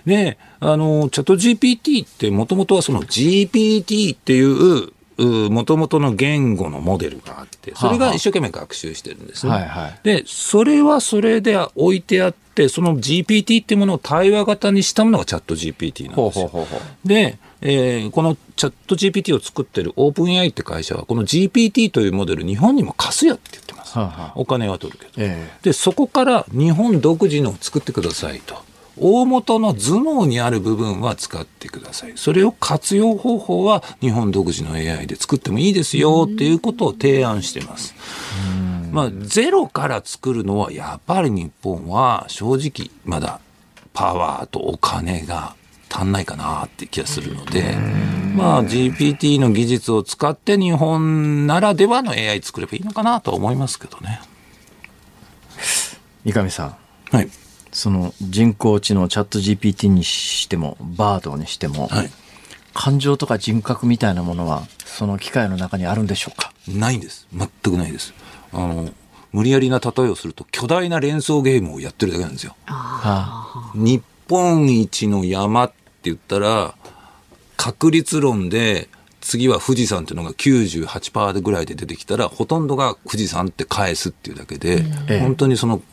[0.05, 4.91] ねあの、チャット GPT ってもともとはその GPT っていう
[5.24, 9.51] もともとの言語のモデルがあって、それが一生懸命学習してるんですね。
[9.51, 16.47] はいはい、で、それはそれで置いてあって、その GPT っていうものを対話型にしたものがチャット GPT なんですよ。
[16.47, 23.97] ほうほうほうで、えー、このチャット GPT を作ってるオープン AI って会社は、この GPT というモデル、日本にも貸すよって言ってます。
[23.97, 28.55] はあはあ、お金は取るけど、えー、で、そこから日本独自のを作ってくださいと。
[28.99, 32.13] 大元の頭脳にある部分は使ってください。
[32.15, 37.93] それを活用方法は日本独自の AI で作ってもいいですよっていうことを提案してます。
[38.91, 43.41] まあ、ゼロから作るのはやっぱり日本は正直まだ
[43.93, 45.55] パワーとお金が
[45.89, 47.75] 足んないかなって気がするので、
[48.35, 54.21] まあ GPT の技術を使って日本ならではの AI 作ればいいのかなと思いますけどね。
[56.25, 56.75] 三上さん。
[57.11, 57.29] はい。
[57.78, 62.09] その人工知能チャット GPT にしてもバードにしても、はい、
[62.73, 66.51] 感情とか人格みたいなものはその機械の中にあるんでしょうか？
[66.67, 67.28] ないんです。
[67.32, 68.15] 全くないです。
[68.51, 68.89] あの
[69.32, 72.55] 無理やりな例えをすると巨大な連想ゲームをやってるだけなんですよ。
[73.75, 76.73] 日本一の山って言ったら
[77.57, 78.89] 確率論で
[79.21, 85.84] 次は富士山っていうのが98%ぐらいで出てきたらほとんどが富士山って返すっていうだけで、うん、本当にその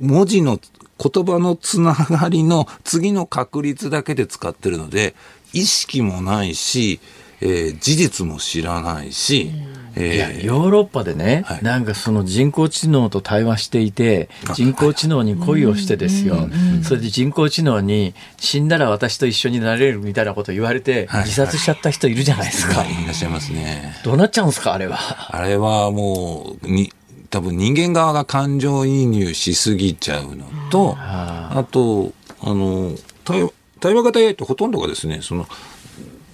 [0.00, 0.58] 文字の
[0.98, 5.14] 言葉のつながりの次の確率だけで使ってるので、
[5.52, 7.00] 意識もないし、
[7.40, 9.52] えー、事実も知らないし、
[9.94, 16.48] えー、いやヨーロッパでね、はい、なんかその人工知能と対話していて人工知能に恋をしてですよ、
[16.82, 23.94] それで人工知能に死んだら私と一緒になれるみたいなことを言われて自殺しちゃった人いるじゃないですか、はい、いらっしゃいますね。
[24.04, 24.98] どうなっちゃうんですかあれは。
[25.28, 26.92] あれはもうに
[27.30, 32.92] 多分人間側が感情移入しすぎちゃうのと、あと、あの、
[33.24, 33.48] 対
[33.80, 35.46] 対話型 AI ってほとんどがですね、その、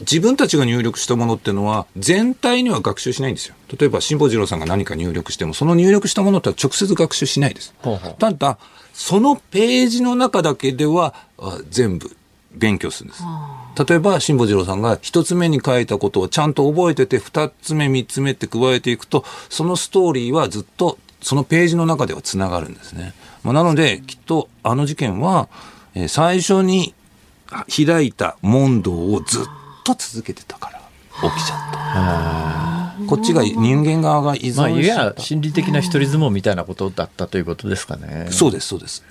[0.00, 3.54] 自分たちが入力したものっていうのは全体には学習しないんですよ。
[3.78, 7.74] 例えば辛坊治郎さんが何か入力してもその入力したものとは直接学習しないです。
[7.78, 8.58] ほうほうただ
[8.92, 11.14] そのページの中だけでは
[11.70, 12.16] 全部
[12.54, 13.22] 勉強するんです。
[13.88, 23.14] 例えば辛坊治郎さんが一つ目に書いたことをちゃんと覚えてて二つ目三つ目って加えていくとそのストーリーはずっとそのページの中ではつながるんですね。
[23.42, 25.48] まあ、なのできっとあの事件は、
[25.94, 26.94] えー、最初に
[27.68, 29.44] 開いた問答をずっ
[29.84, 30.80] と続けてたから
[31.28, 33.06] 起きちゃった。
[33.06, 38.28] こっちが人間側が依存しまあ、いや心理的な一人相撲みたいなことだったということですかね。
[38.30, 39.04] そうですそうです。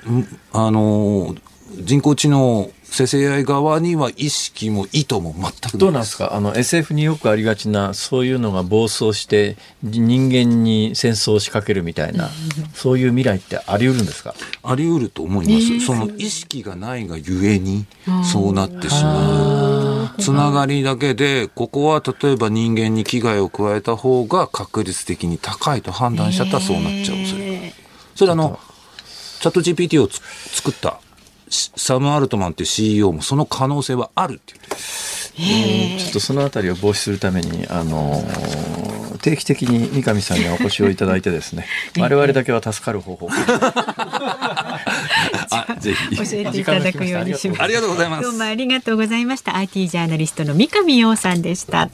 [0.51, 1.35] あの
[1.81, 6.35] 人工知能生成 AI 側には意識も意図も全くどうなんですか？
[6.35, 12.29] あの SF によくありがちなそういうのが暴走して人間に戦争を仕掛けるみたいな
[12.75, 14.35] そういう未来ってあり得るんですか？
[14.63, 17.85] あり得ると思います、その意識がないがゆえに
[18.31, 20.21] そうなってしまう。
[20.21, 27.17] つながりだけでここは例えば人間に危害を加えた方が確率的に高いと判断しちゃったらそうなっちゃう。
[27.17, 27.73] 恐れが
[28.15, 28.59] それあの
[29.41, 30.07] チャット GPT を
[30.53, 30.99] 作った
[31.53, 34.75] サム・アルトマンっていう CEO もその可能性はあるって言って
[35.99, 41.65] ちょっとそのあたりを防止するために、あのー、定期的に三上さんにお越しをいただいてですね、
[41.97, 43.29] 我々だけは助かる方法。
[45.49, 47.61] あ、ぜひ教えていただくようにします。
[47.61, 48.23] ありがとうございます。
[48.23, 49.55] どうもありがとうございました。
[49.55, 51.89] IT ジャーナリストの三上洋さんでした。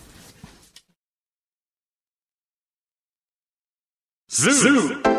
[4.29, 5.18] ズーム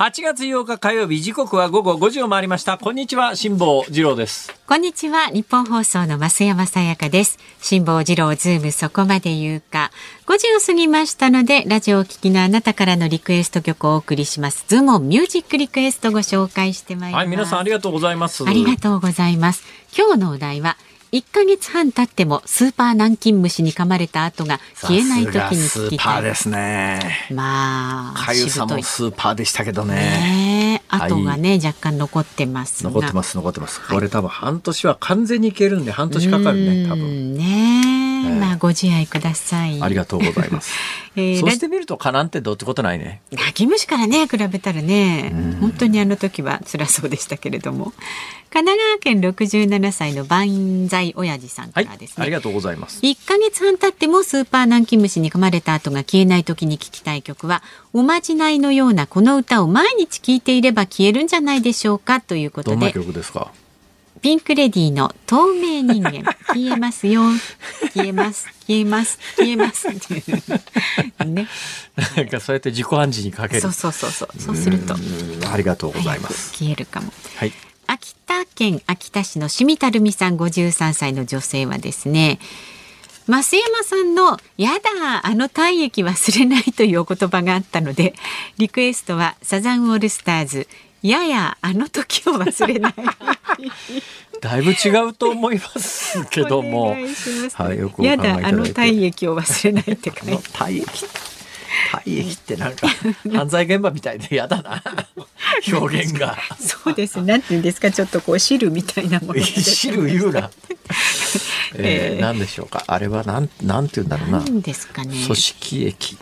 [0.00, 2.78] 8月8日火曜日時刻は午後5時を回りました。
[2.78, 4.50] こんにちは辛坊治郎です。
[4.66, 7.38] こんにちはニッポン放送の増山さやかです。
[7.60, 9.90] 辛坊治郎ズームそこまで言うか。
[10.24, 14.64] 5時を過ぎましたのでラジオを聞きのあなたからのリクエスト曲をお送りします。
[14.68, 17.22] ズームミュージックリクエストご紹介してまいります。
[17.22, 19.62] はい皆さんありがとうございますありがとうございます
[19.94, 20.78] 今日のお題は
[21.12, 27.00] 1ヶ月半経ってもスーパー南京虫に噛まれた後が消えない時にスーパーですね。
[27.32, 29.94] まあ、かゆさもスーパーでしたけどね。
[29.94, 33.80] ね後がね、はい、若干残ってます残ってます残ってます。
[33.88, 37.34] これ多分半年は完全にいけるんで半年かかるね多分。
[37.34, 39.82] ねまあご自愛ください。
[39.82, 40.72] ありがとうございます。
[41.16, 43.20] えー、そうしてみるとかなんてどうってことないね。
[43.32, 47.92] 泣き虫からね比べたらね、本当にあの時は辛そうでしたけれども。
[48.52, 57.62] 神奈川県67歳の万歳親父さんからですね、はい、ありがとうございます1ヶ月半経ってもスーパー南京虫に噛まれた後が消えない時に聞きたい曲は
[57.92, 63.52] おまじないのようなこの歌を毎日聴いていれば消えるんじゃないでしょうかということでどんな曲ですか？
[64.20, 66.24] ピンクレディーの透明人間。
[66.52, 67.22] 消えますよ。
[67.94, 68.46] 消えます。
[68.66, 69.18] 消えます。
[69.36, 69.88] 消えます。
[71.24, 71.48] ね。
[72.16, 73.60] なんかそうやって自己暗示にかける。
[73.60, 74.28] そうそうそうそう。
[74.40, 74.94] そうすると。
[75.50, 76.52] ありがとうございます。
[76.52, 77.12] 消えるかも。
[77.36, 77.52] はい。
[77.86, 82.38] 秋田県秋田市のしみたるみさん53歳の女性はですね
[83.26, 88.14] 増山さんの「やだあの体液忘れない」というお言葉があったので
[88.58, 90.68] リクエストはサザンオールスターズ
[91.02, 92.94] 「ややあの時を忘れない」
[94.40, 96.96] だいぶ違うと思いますけども。
[97.54, 100.42] はい、よくやだあの体液を忘れないって書いて。
[100.52, 101.06] 体液
[101.92, 102.88] 体液ってなんか
[103.32, 104.82] 犯罪現場みたいで嫌だな。
[105.70, 106.36] 表現が。
[106.58, 107.90] そうですなんて言うんですか？
[107.90, 109.40] ちょっとこう汁みたいなもの。
[109.44, 110.50] 汁言うな。
[111.76, 112.82] えー、何でしょうか？
[112.86, 114.38] あれはなんなんて言うんだろうな。
[114.38, 115.14] 何ですかね。
[115.24, 116.18] 組織液、うん、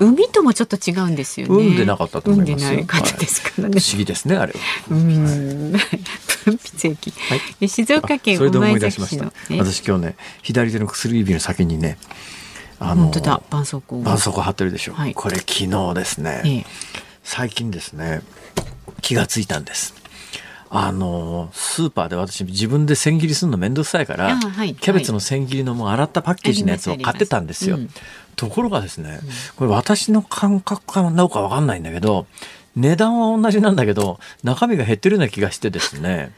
[0.00, 1.54] 海ともちょっと違うんですよね。
[1.54, 4.58] 産んでなかったと思います産んでない方ですからね、不思議ですねあれは。
[4.90, 5.72] うん。
[6.48, 11.98] 分泌液、はい、静岡県御前崎市の、私今日ね左手の薬指の先にね
[12.78, 16.64] あの絆創膏絆創膏貼ってるでしょ、はい、これ昨日ですね、ええ、
[17.22, 18.22] 最近ですね
[19.02, 19.94] 気がついたんです。
[20.70, 27.90] あのスーパーで私自分で千切りするの面倒くさいから、はい、キャベツの千切りのもう洗ったパッケージのやつを買ってたんですよ、うん、
[28.38, 29.20] ところがですね
[29.56, 32.26] これ私の感覚かどうかわかんないんだけど
[32.76, 36.30] 値段は同じなんだけど中身が減ってるような気がしてですね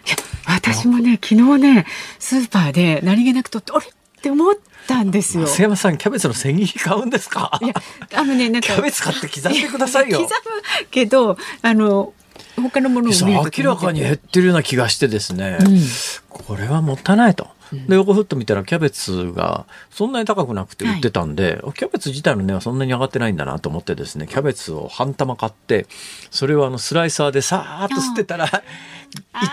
[0.46, 1.86] 私もね昨日ね
[2.18, 3.86] スーパーで何気なくとってあれ？
[3.86, 4.54] って思っ
[4.86, 5.44] たんですよ。
[5.44, 7.58] 松山さんキャベツの千切り買うんですか？
[7.62, 7.74] いや
[8.14, 10.18] あのねなんかキャベツ買って刻んでくださいよ。
[10.20, 12.12] 刻むけどあの
[12.56, 15.80] 他のものを明らかに減ってるような気がしてですね、うん、
[16.28, 17.48] これはもったいないと。
[17.72, 25.86] で横ふっと見たらキャベツがそんなに高くなくて売ってたんで、はい、キャベツ自体の値はそんなに上がってないんだなと思ってですねキャベツを半玉買って
[26.30, 28.52] それをあのスライサーでさーっと捨てたらいっ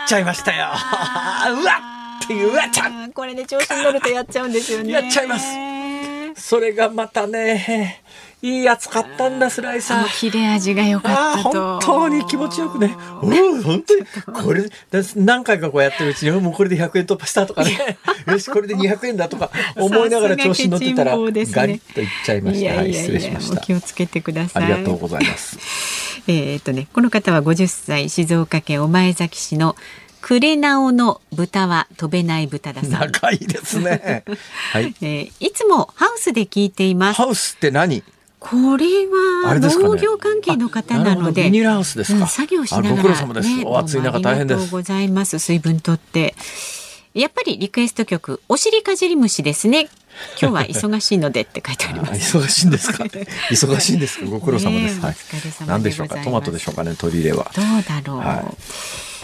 [0.07, 0.67] ちゃいましたよ。
[0.67, 1.73] うわ
[2.23, 3.11] っていうわちゃん。
[3.11, 4.91] これで調子に乗るとやっちゃうんですよね。
[4.91, 5.45] やっちゃいます。
[6.35, 8.01] それがまたね
[8.41, 10.07] いいやつ買ったんだスライサー。
[10.07, 12.95] 切れ味が良かった本当に気持ちよくね。
[13.23, 14.05] うん本当に。
[14.45, 14.63] これ
[15.15, 17.97] 何回かこうやってるうちにもうこれで100円突破したとかね。
[18.27, 23.57] よしこれで200円だとか思いながら調子に乗ってたら、ね、ガリッといっちゃいました、はい、失礼しました。
[23.59, 24.63] 気をつけてください。
[24.65, 25.57] ありがとうございます。
[26.27, 29.75] えっとねこの方は50歳静岡県御前崎市の
[30.21, 32.83] クレナオの豚は飛べない豚だ。
[32.83, 34.23] 長いですね。
[34.71, 37.17] はい、 えー、いつもハウスで聞いています。
[37.17, 38.03] ハウスって何？
[38.39, 42.19] これは農業関係の方なので、ビニールハウスですか。
[42.19, 43.63] うん、作業しながら、ね。
[43.65, 44.57] お暑い中大変です。
[44.57, 45.39] ありがとうございます。
[45.39, 46.35] 水分取って。
[47.13, 49.89] やっぱりリクエスト曲お尻かじり虫ですね。
[50.41, 52.37] 今日は忙しいのでって書いてあります。
[52.37, 53.03] 忙しいんですか？
[53.51, 54.25] 忙しいんですか？
[54.25, 54.99] ご苦労様です。
[55.01, 55.15] はい。
[55.67, 56.17] 何でしょうか？
[56.23, 56.95] トマトでしょうかね。
[56.95, 57.51] 取り入れは。
[57.55, 58.17] どうだろう。
[58.19, 58.55] はい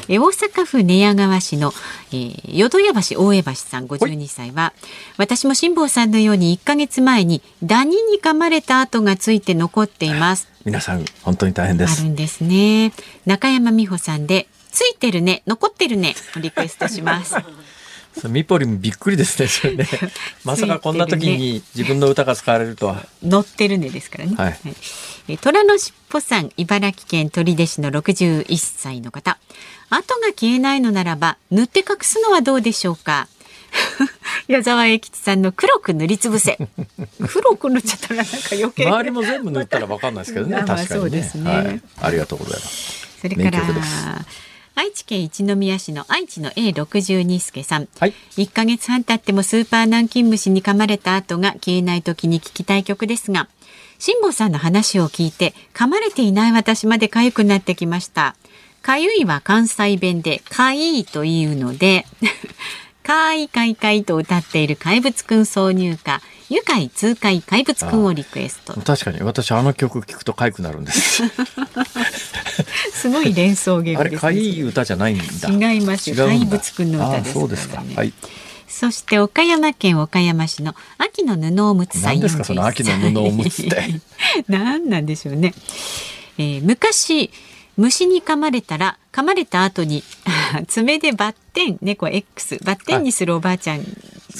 [0.09, 1.71] え大阪府寝屋川市の、
[2.11, 4.73] えー、淀屋橋大江橋さん52歳は
[5.17, 12.91] 私も辛坊さんのように1か月前にダニに噛まれた跡がついて残っています皆さん本当に大変ですあるんですね
[13.27, 17.35] 中山美穂さんでついてるね残ってるねリクエストします
[18.29, 19.75] ミポリンびっくりですね。
[19.75, 19.87] ね。
[20.43, 23.05] まさかこんな時に自分の歌が使われるとは。
[23.23, 24.35] 乗ってるねですからね。
[24.35, 24.59] はい。
[25.29, 29.37] え虎のしっぽさん、茨城県取手市の61歳の方。
[29.89, 33.27] 跡が消えないのならば、塗って隠すのはどうでしょうか？
[34.47, 36.57] 矢沢永吉さんの黒く塗りつぶせ。
[37.27, 38.85] 黒く塗っちゃったらなんか余計。
[38.85, 40.63] 周りも全部塗ったらわかんないですけどね。
[40.65, 41.31] 確かにね。
[41.35, 41.81] ねはい。
[42.01, 43.07] ありがとうございます。
[43.21, 43.61] それから。
[44.75, 53.47] 愛知県一宮市の愛知の A62 助さん、はい、1ヶ月半経ってもスーパー南京虫に噛まれた後が消えない時に聞きたい曲ですが
[53.99, 58.35] 辛坊さんの話を聞いて噛まれていない私まで痒くなってきました。
[58.81, 62.05] かゆいは関西弁でかいいというので
[63.03, 66.21] かいかいかいと歌っている怪物くん挿入歌。
[66.49, 68.73] 愉快痛快怪物くんをリクエスト。
[68.73, 71.23] 確かに私あの曲聞くと痒くなるんです。
[72.93, 75.49] すごい連想ゲームです、ね、あれい歌じゃないんだ。
[75.49, 76.15] 違いますよ。
[76.15, 77.83] 怪物くんの歌です、ね、そうですか。
[77.95, 78.13] はい。
[78.67, 84.01] そして岡山県岡山市の秋の布おむつさんですかその秋の布おむつって。
[84.49, 85.53] 何なんでしょうね、
[86.37, 87.29] えー、昔
[87.77, 90.03] 虫に噛まれたら噛まれた後に
[90.67, 93.79] 爪でバッテン猫 X バッテンにするおばあちゃん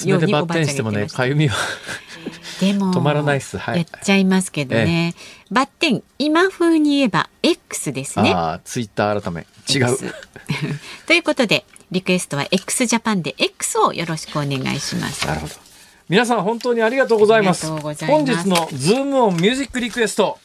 [0.04, 1.56] ようにおばあちゃんが言ってまねかゆみは
[2.60, 8.32] でも止まらないっす、はい、やっちゃいますけどね、ええ、バッテン今風に言えば X ですね。
[8.34, 9.46] あツイッター改め。
[9.68, 9.98] 違う。
[11.06, 15.26] ということでリクエストは X ジャパンで X をよろしくお願いします。
[15.26, 15.54] なるほど。
[16.08, 17.66] 皆さん本当にありがとうございます。
[17.66, 20.38] 本日のズームオンミュージックリクエスト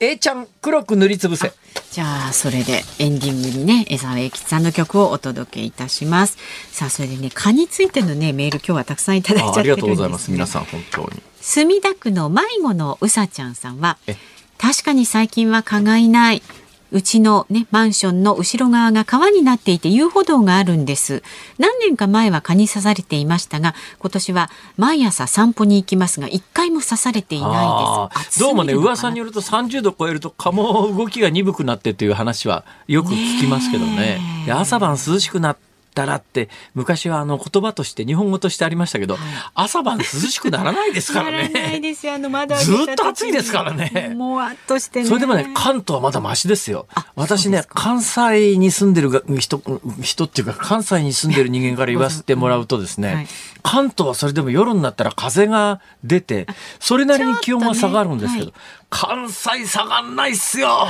[0.00, 1.52] A ちゃん黒く塗りつぶせ。
[1.90, 6.38] じゃあそれでエンディングにね江沢永吉さんの曲をお届けいたします。
[6.70, 11.22] さあそれでね蚊についてのねメール今日はたくさんいただいちゃってるんです、ね、ありがとうございます皆さん本当に。
[11.40, 13.98] 墨田区の迷子のうさちゃんさんは
[14.56, 16.42] 確かに最近は蚊がいない
[16.90, 21.22] うちのね、マンションの後ろ側が川になっていて遊歩道があるんです。
[21.58, 28.40] 何年か前は蚊に刺されていましたが、今年は毎朝散歩に行きますが、一回も刺されていないです。
[28.40, 34.20] どうもね、噂によると30度超えると蚊も動きが鈍くなってという話はよく聞きますけどね。
[34.46, 35.56] ね朝晩涼しくなっ
[35.98, 39.22] たらって昔はあの言葉として日本語としてありましたけど、はい、
[39.54, 41.48] 朝晩涼しくならないですからね。
[41.50, 44.14] ないですよあのずっと暑いですからね。
[44.14, 46.86] もわっとして、ね、それでもね関東はまだマシですよ。
[47.16, 49.60] 私ね関西に住んでる人
[50.00, 53.26] 人っていうか関西に住んでる人間から言わせてもらうとですね、はい、
[53.62, 56.46] 関東はそれでも夜になったら風が出て
[56.78, 60.86] それなりに気温は下がるんですけど、ねはい、関西下がんないっすよ。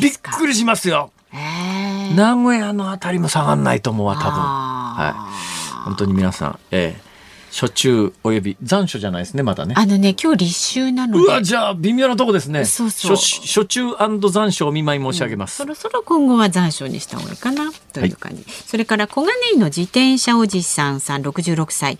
[0.00, 1.12] びっくりしますよ。
[1.32, 4.30] 名古屋のあたりも下がんないと思うわ多分。
[4.30, 5.84] はい。
[5.84, 7.08] 本当に皆さんええ。
[7.50, 9.74] 初中および残暑じゃないですねまだね。
[9.76, 11.24] あのね今日立秋なので。
[11.24, 12.64] うわじゃあ微妙なとこですね。
[12.64, 13.16] そうそう。
[13.16, 21.98] 初中残暑お見舞い申し上げます、うん、そろそろ今後は残暑にした方がいいかなという感じ、はい、それから小金井の自転車おじさんさん66歳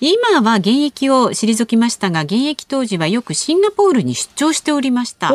[0.00, 5.32] 今は現役を退きましたが現役当時はよくシンガポールに出張しておりました。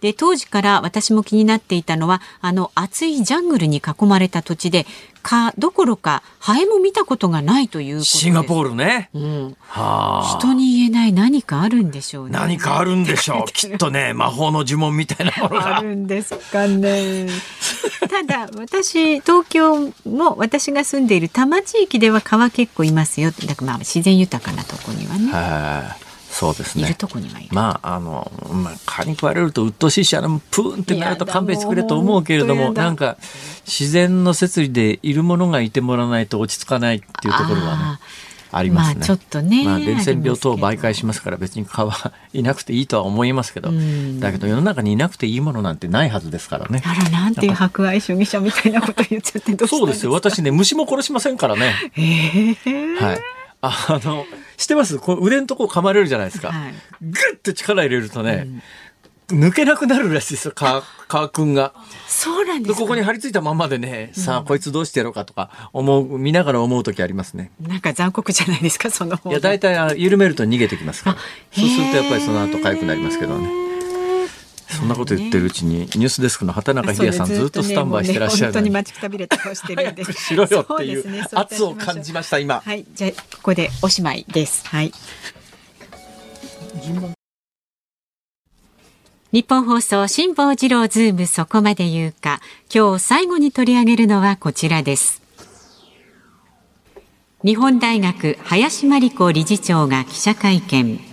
[0.00, 4.86] で当時から私も気になっていたのはあの暑いジャングルに囲まれた土地で
[5.22, 12.32] かどころかハエも見たことがないというシンガポールね、うん、は人に言えない何かあるんでしょうね。
[12.32, 13.50] 何かあるんでしょう。
[13.52, 15.78] きっとね魔法の呪文みたいなものが。
[15.78, 17.28] あるんですかね。
[18.10, 23.30] ただ私東京も私が住んでいる多摩地域では川結構いますよ。
[23.30, 26.86] だからまあ自然豊かなとこにはねそうですね。
[26.86, 27.48] いるとこにはいる。
[27.52, 33.18] まあ、あの、まあ、蚊に食われると鬱陶しいし、あの、プーンってなると勘弁してくれと思うけれども、なんか、
[33.66, 37.98] 自然の摂理でいるものがいてもらわないと落ち着かないっていうところはね。
[38.50, 38.94] ありますね。
[38.96, 39.64] まあ、ちょっとね。
[39.64, 43.70] まあ、伝染病等を媒介しますから、別に蚊はいなくていいとは思いますけど、
[44.20, 46.82] だけど世の中にいなくていいものなんてないはずですからね。
[46.84, 50.12] あら、なんていう博愛主義者みたいなこと言っちゃってそうですよ。
[50.12, 51.74] 私ね、虫も殺しませんからね。
[51.96, 53.20] えー、はい。
[53.62, 54.26] あの、
[54.62, 54.98] してます？
[54.98, 56.50] こ腕のとこ噛まれるじゃないですか。
[56.50, 58.46] はい、グッて力入れるとね、
[59.30, 61.74] うん、抜けなくなるらしいですよ、か、かくんが。
[62.06, 67.50] そうなんですここに張り付いたままでね、さあ、こいつどうしてやろうかとか、思う、見ながら思う時ありますね。
[67.60, 71.16] なんか残酷じゃないですか、そのいや、大体、緩めると逃げてきますから。
[71.52, 73.71] そうするとやっぱりその後痒くなりますけどね。
[74.72, 82.60] そんなこと言ってるうちにニュースデスクの畑中秀也さんずっとスタンバイしてらっしゃる、ね、本当に待ちくたびれてしてるんでしろよっていう圧を感じました今。
[82.60, 84.66] はいじゃここでおしまいです。
[84.66, 84.92] はい。
[89.32, 92.40] 日本放送辛坊治郎ズームそこまで言うか。
[92.74, 95.22] 今日最後に取り上げるのはこちらです。
[97.44, 101.11] 日本大学林真理子理事長が記者会見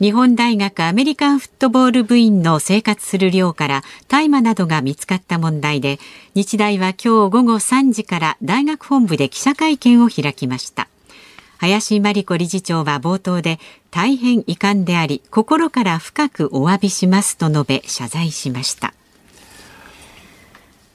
[0.00, 6.00] 日本大学アメリカンフットボール部員の生活する寮から大麻などが見つかった問題で
[6.34, 10.88] 日大は今日午後3時から大学本部で記者会見を開きました。
[11.58, 13.60] 林真理子理事長は冒頭で
[13.92, 18.94] 大変遺憾であり心から深くお詫びしますと述べ謝罪しました。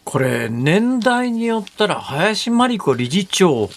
[0.03, 3.69] これ年代によったら林真理子理事長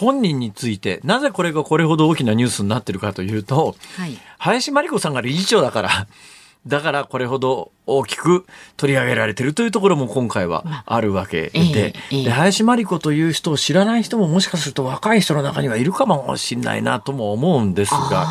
[0.00, 6.06] 本人についてなぜこれがこれほど大きなニュースになってるかというと、はい、林真理子さんが理事長だから、
[6.66, 8.46] だからこれほど大きく
[8.78, 10.98] 取り上げられてるというところも今回はあ。
[10.98, 18.26] るわけで、えで林真理子という人を知らない人ももしかすると若い人の中にはいるかもしれないなとも思うんですが、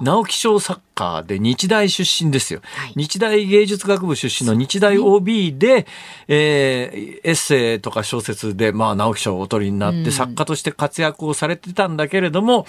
[0.00, 5.86] 直木賞作家で日大出身ですよ、はい、日大芸術学部出身の日大 OB で、
[6.28, 12.66] えー、エッセイとか小説で、まあ、直木賞をお取りになって、作家として活躍をされてたんだけれども、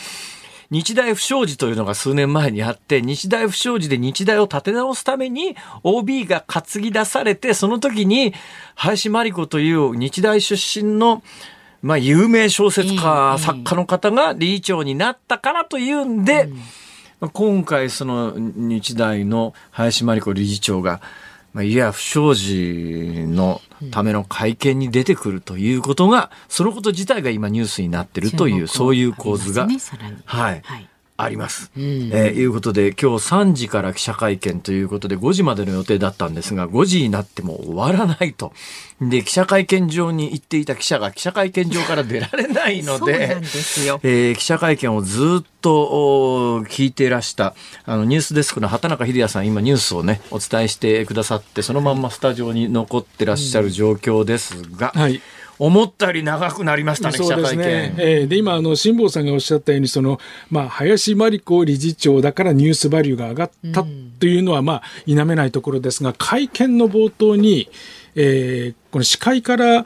[0.71, 8.33] 日大不祥事というのが数年前にあって、日大不祥事で日大を立て直すために OB が担ぎ出されて、その時に
[8.75, 11.23] 林真理子という日大出身の
[11.81, 16.59] まあ、有名小説家、作家の方が理事長になったからというんで、うん
[17.33, 21.01] 今回その日大の林真理子理事長が、
[21.53, 23.61] まあ、いや不祥事の
[23.91, 29.67] ための会見に出てくるということが、そのこと自体が今ニュースになってるという、そういう構図が、
[30.25, 30.61] はい、
[31.17, 31.71] あります。
[31.77, 38.51] うん、えー、いうことで今日3時から記者会見ということで5時までの予定だったんですが5時になっても終わらないと。
[39.01, 43.37] で記者会見場に行っていた記者が記者会見場から出られないので
[44.03, 47.55] えー、記者会見をずっと聞いていらした
[47.85, 54.91] あのニュースデスクの畑中秀也さん今ニュースをねお伝えしてくださってそのまんまスタジオに残ってらっしゃる状況ですが。
[54.95, 55.21] うんはい
[55.57, 57.95] 思ったより長くなりましたね、そうですね。
[57.97, 63.85] えー、で、今、あの、辛坊さんがおっしゃったように、その、まあ、林真理子理事長だからニュースバリューが上がった
[64.19, 67.69] というのは、まあ、否めないところですが、会見の冒頭に、
[68.15, 69.85] えー、この司会から、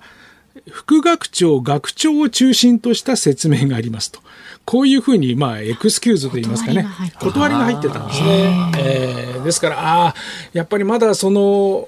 [0.70, 4.20] 副学長、学長を中心とした説明がありますと。
[4.65, 6.86] こういうふうに、まあ、エクスキューズと言いますかね、
[7.20, 8.72] 断りが入ってたんですね。
[8.78, 10.15] えー、ですから、ああ、
[10.53, 11.88] やっぱりまだその、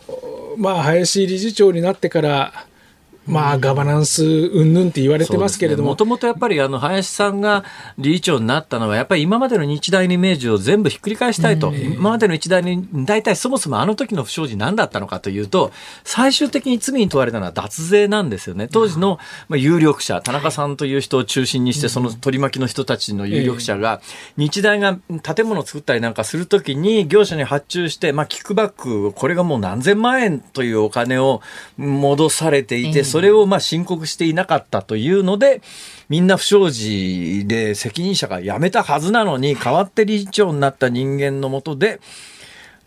[0.57, 2.65] まあ、林理事長になってから、
[3.27, 5.89] まあ、ガバナンスうんぬんって言われてますけれども。
[5.89, 7.63] もともとやっぱりあの林さんが
[7.99, 15.71] 理事長になったのは、やっぱり今までの日大のイメージを全部ひっくり返したいと、今までの日大に、大体そもそもあの時の不祥事何だったのかというと、
[16.03, 18.67] 最終的に罪に問われたのは脱税なんですよね。
[18.67, 19.19] 当時の
[19.49, 24.01] まあ有力者、田中さんという人を中心にして、その取り巻きの人たちの有力者が、
[24.37, 31.41] 日大が建物を作ったりなんかするときに業者に発注して、まあ、キックバック、これがもう何千万円というお金を
[31.77, 35.61] 戻されていて、それをまあ申告していなかったというので、
[36.07, 41.99] みんな不祥事で責任者が辞めたはずなのに、代わって理事長になった人間のもとで、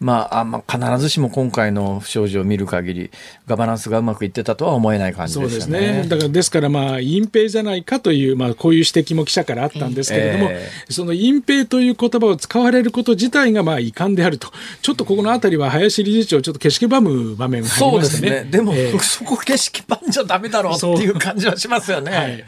[0.04, 3.10] まあ、あまあ、必ずしも今回の不祥事を見る限り、
[3.46, 6.04] ガバナンスがうまくいってたとは思えない感じですね。
[6.06, 14.52] だからですから、まあ、隠蔽じゃないかという、まあ、こういう指摘も記者からあったんですけれども、えー、その隠蔽という言葉を使われること自体が、まあ、遺憾であると。
[14.82, 17.90] ちょっとここのあたりは、林理事長、ちょっと景色ばむ場面がありましたね。
[17.90, 18.46] そうですね。
[18.50, 22.12] でも、えー、そこ景色ばんじゃダメだろうっていう感じはしますよね。
[22.12, 22.44] はい、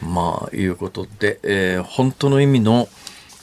[0.02, 2.88] まあ、いうことで、えー、本当の意味の、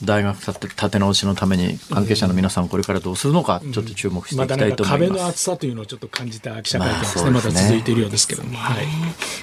[0.03, 8.85] 大学立て直しのために関係者の皆さんこれからどうするのかちょっと注目していきたいと思います、ま、壁の厚さというのをちょっと感じた記者会見ですね,、まだ続いているようですけども、はい、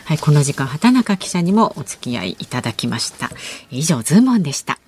[0.04, 3.30] はい、この時間畑中記者にもお付き合いいただきました。
[3.70, 4.78] 以上ズームオンでした。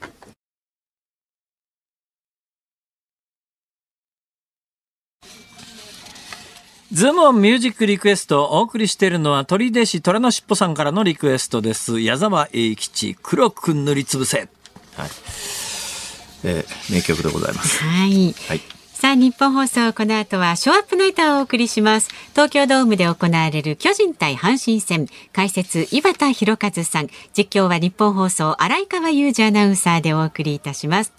[6.92, 12.00] ズームオンミュージックリクエストをお送りしているのは取手市虎のしっぽさんからのリクエストです。
[12.00, 14.48] 矢沢永吉、黒く塗りつぶせ。
[14.96, 15.10] はい。
[16.44, 17.82] えー、名曲でございます。
[17.82, 18.34] はい。
[18.48, 18.60] はい。
[18.96, 22.08] さあ、日本放送、この後は、ショーアップナイターをお送りします。
[22.30, 25.06] 東京ドームで行われる巨人対阪神戦。
[25.34, 27.08] 解説、井端弘和さん。
[27.36, 31.12] 実況は日本放送、荒井川裕二アナウンサーでお送りいたします。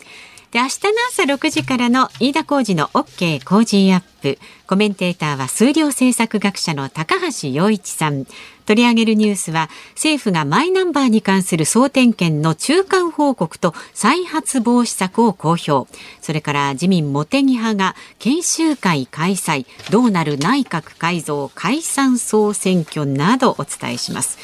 [0.49, 4.39] で、明日の朝6時からの飯田浩二の OK 工事アップ。
[4.65, 8.25] コメンテーターは数量政策学者の高橋洋一さん。
[8.67, 15.89] 取り上げるニュースは政府がマイナンバーに関する総点検の中間報告と再発防止策を公表。
[16.21, 24.37] それから自民茂木派が研修会開催どうなる内閣改造解散総選挙などお伝えします。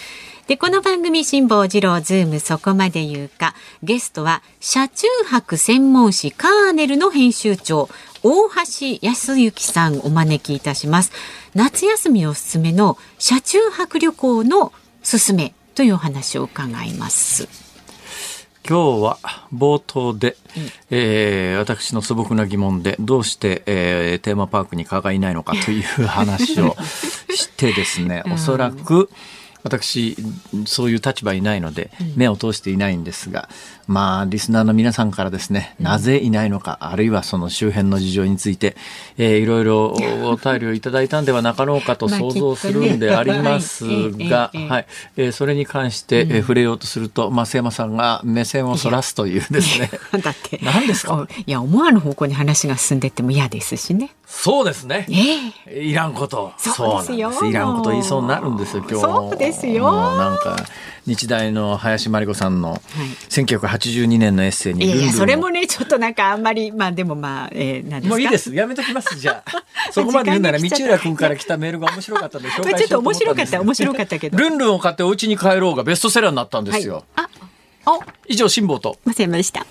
[0.47, 7.89] で、この番組辛坊治郎ズームそこまで言うか、ゲストは車中泊専門誌カーネルの編集長、
[8.23, 11.11] 大橋康之さんお招きいたします。
[11.55, 14.71] 夏休みおすすめの車中泊旅行の
[15.03, 17.49] すすめというお話を伺います。
[18.65, 19.17] 今日は
[19.53, 26.77] 冒頭で、うん、えー、私の素朴な疑問でどうして、えー、テーマパークに蚊がいないのかという話を
[27.35, 29.09] してですね、おそらく、
[29.63, 30.15] 私
[30.65, 33.49] そういう立場にないので目を通していないんですが、
[33.87, 38.75] まあリスナーの皆さんからですねなぜいないのかあるいはその周辺の事情について、
[39.17, 44.85] えー、いろいろお便りをいただいたんではなかろうかと 想像するんでありますが、はい、
[45.17, 49.89] えー、それに関して、えー、触れようとすると増山さんが目線をそらすというですね。
[50.21, 50.59] だって。
[50.63, 51.27] 何ですか？
[51.45, 54.11] いや思わぬ方向に話が進んでっても嫌ですしね。
[54.25, 55.05] そうですね、
[55.67, 56.53] えー、いらんこと。
[56.57, 57.31] そうですよ。
[57.43, 59.01] いらんこと言いそうになるんですよ今日。
[59.01, 59.91] そうですよ。
[60.17, 60.55] なんか
[61.05, 62.79] 日大の林真理子さんの、はい、
[63.29, 68.09] 1982年のエッセイにいやいやそれもねちょっとなんかあんまりまあでもまあ、えー、何ですか？
[68.09, 68.53] もういいです。
[68.55, 69.51] やめときますじゃあ。
[69.91, 74.37] そこまで言うなら道浦君から来たメールが面白かったんで紹介しようちょっと面白かった面白かったけど。
[74.37, 77.27] ルンルンを買ってお家に帰ろうがベストセラーになったんですよ、はい、
[77.85, 78.97] あ以上辛抱と。
[79.05, 79.65] ませんでした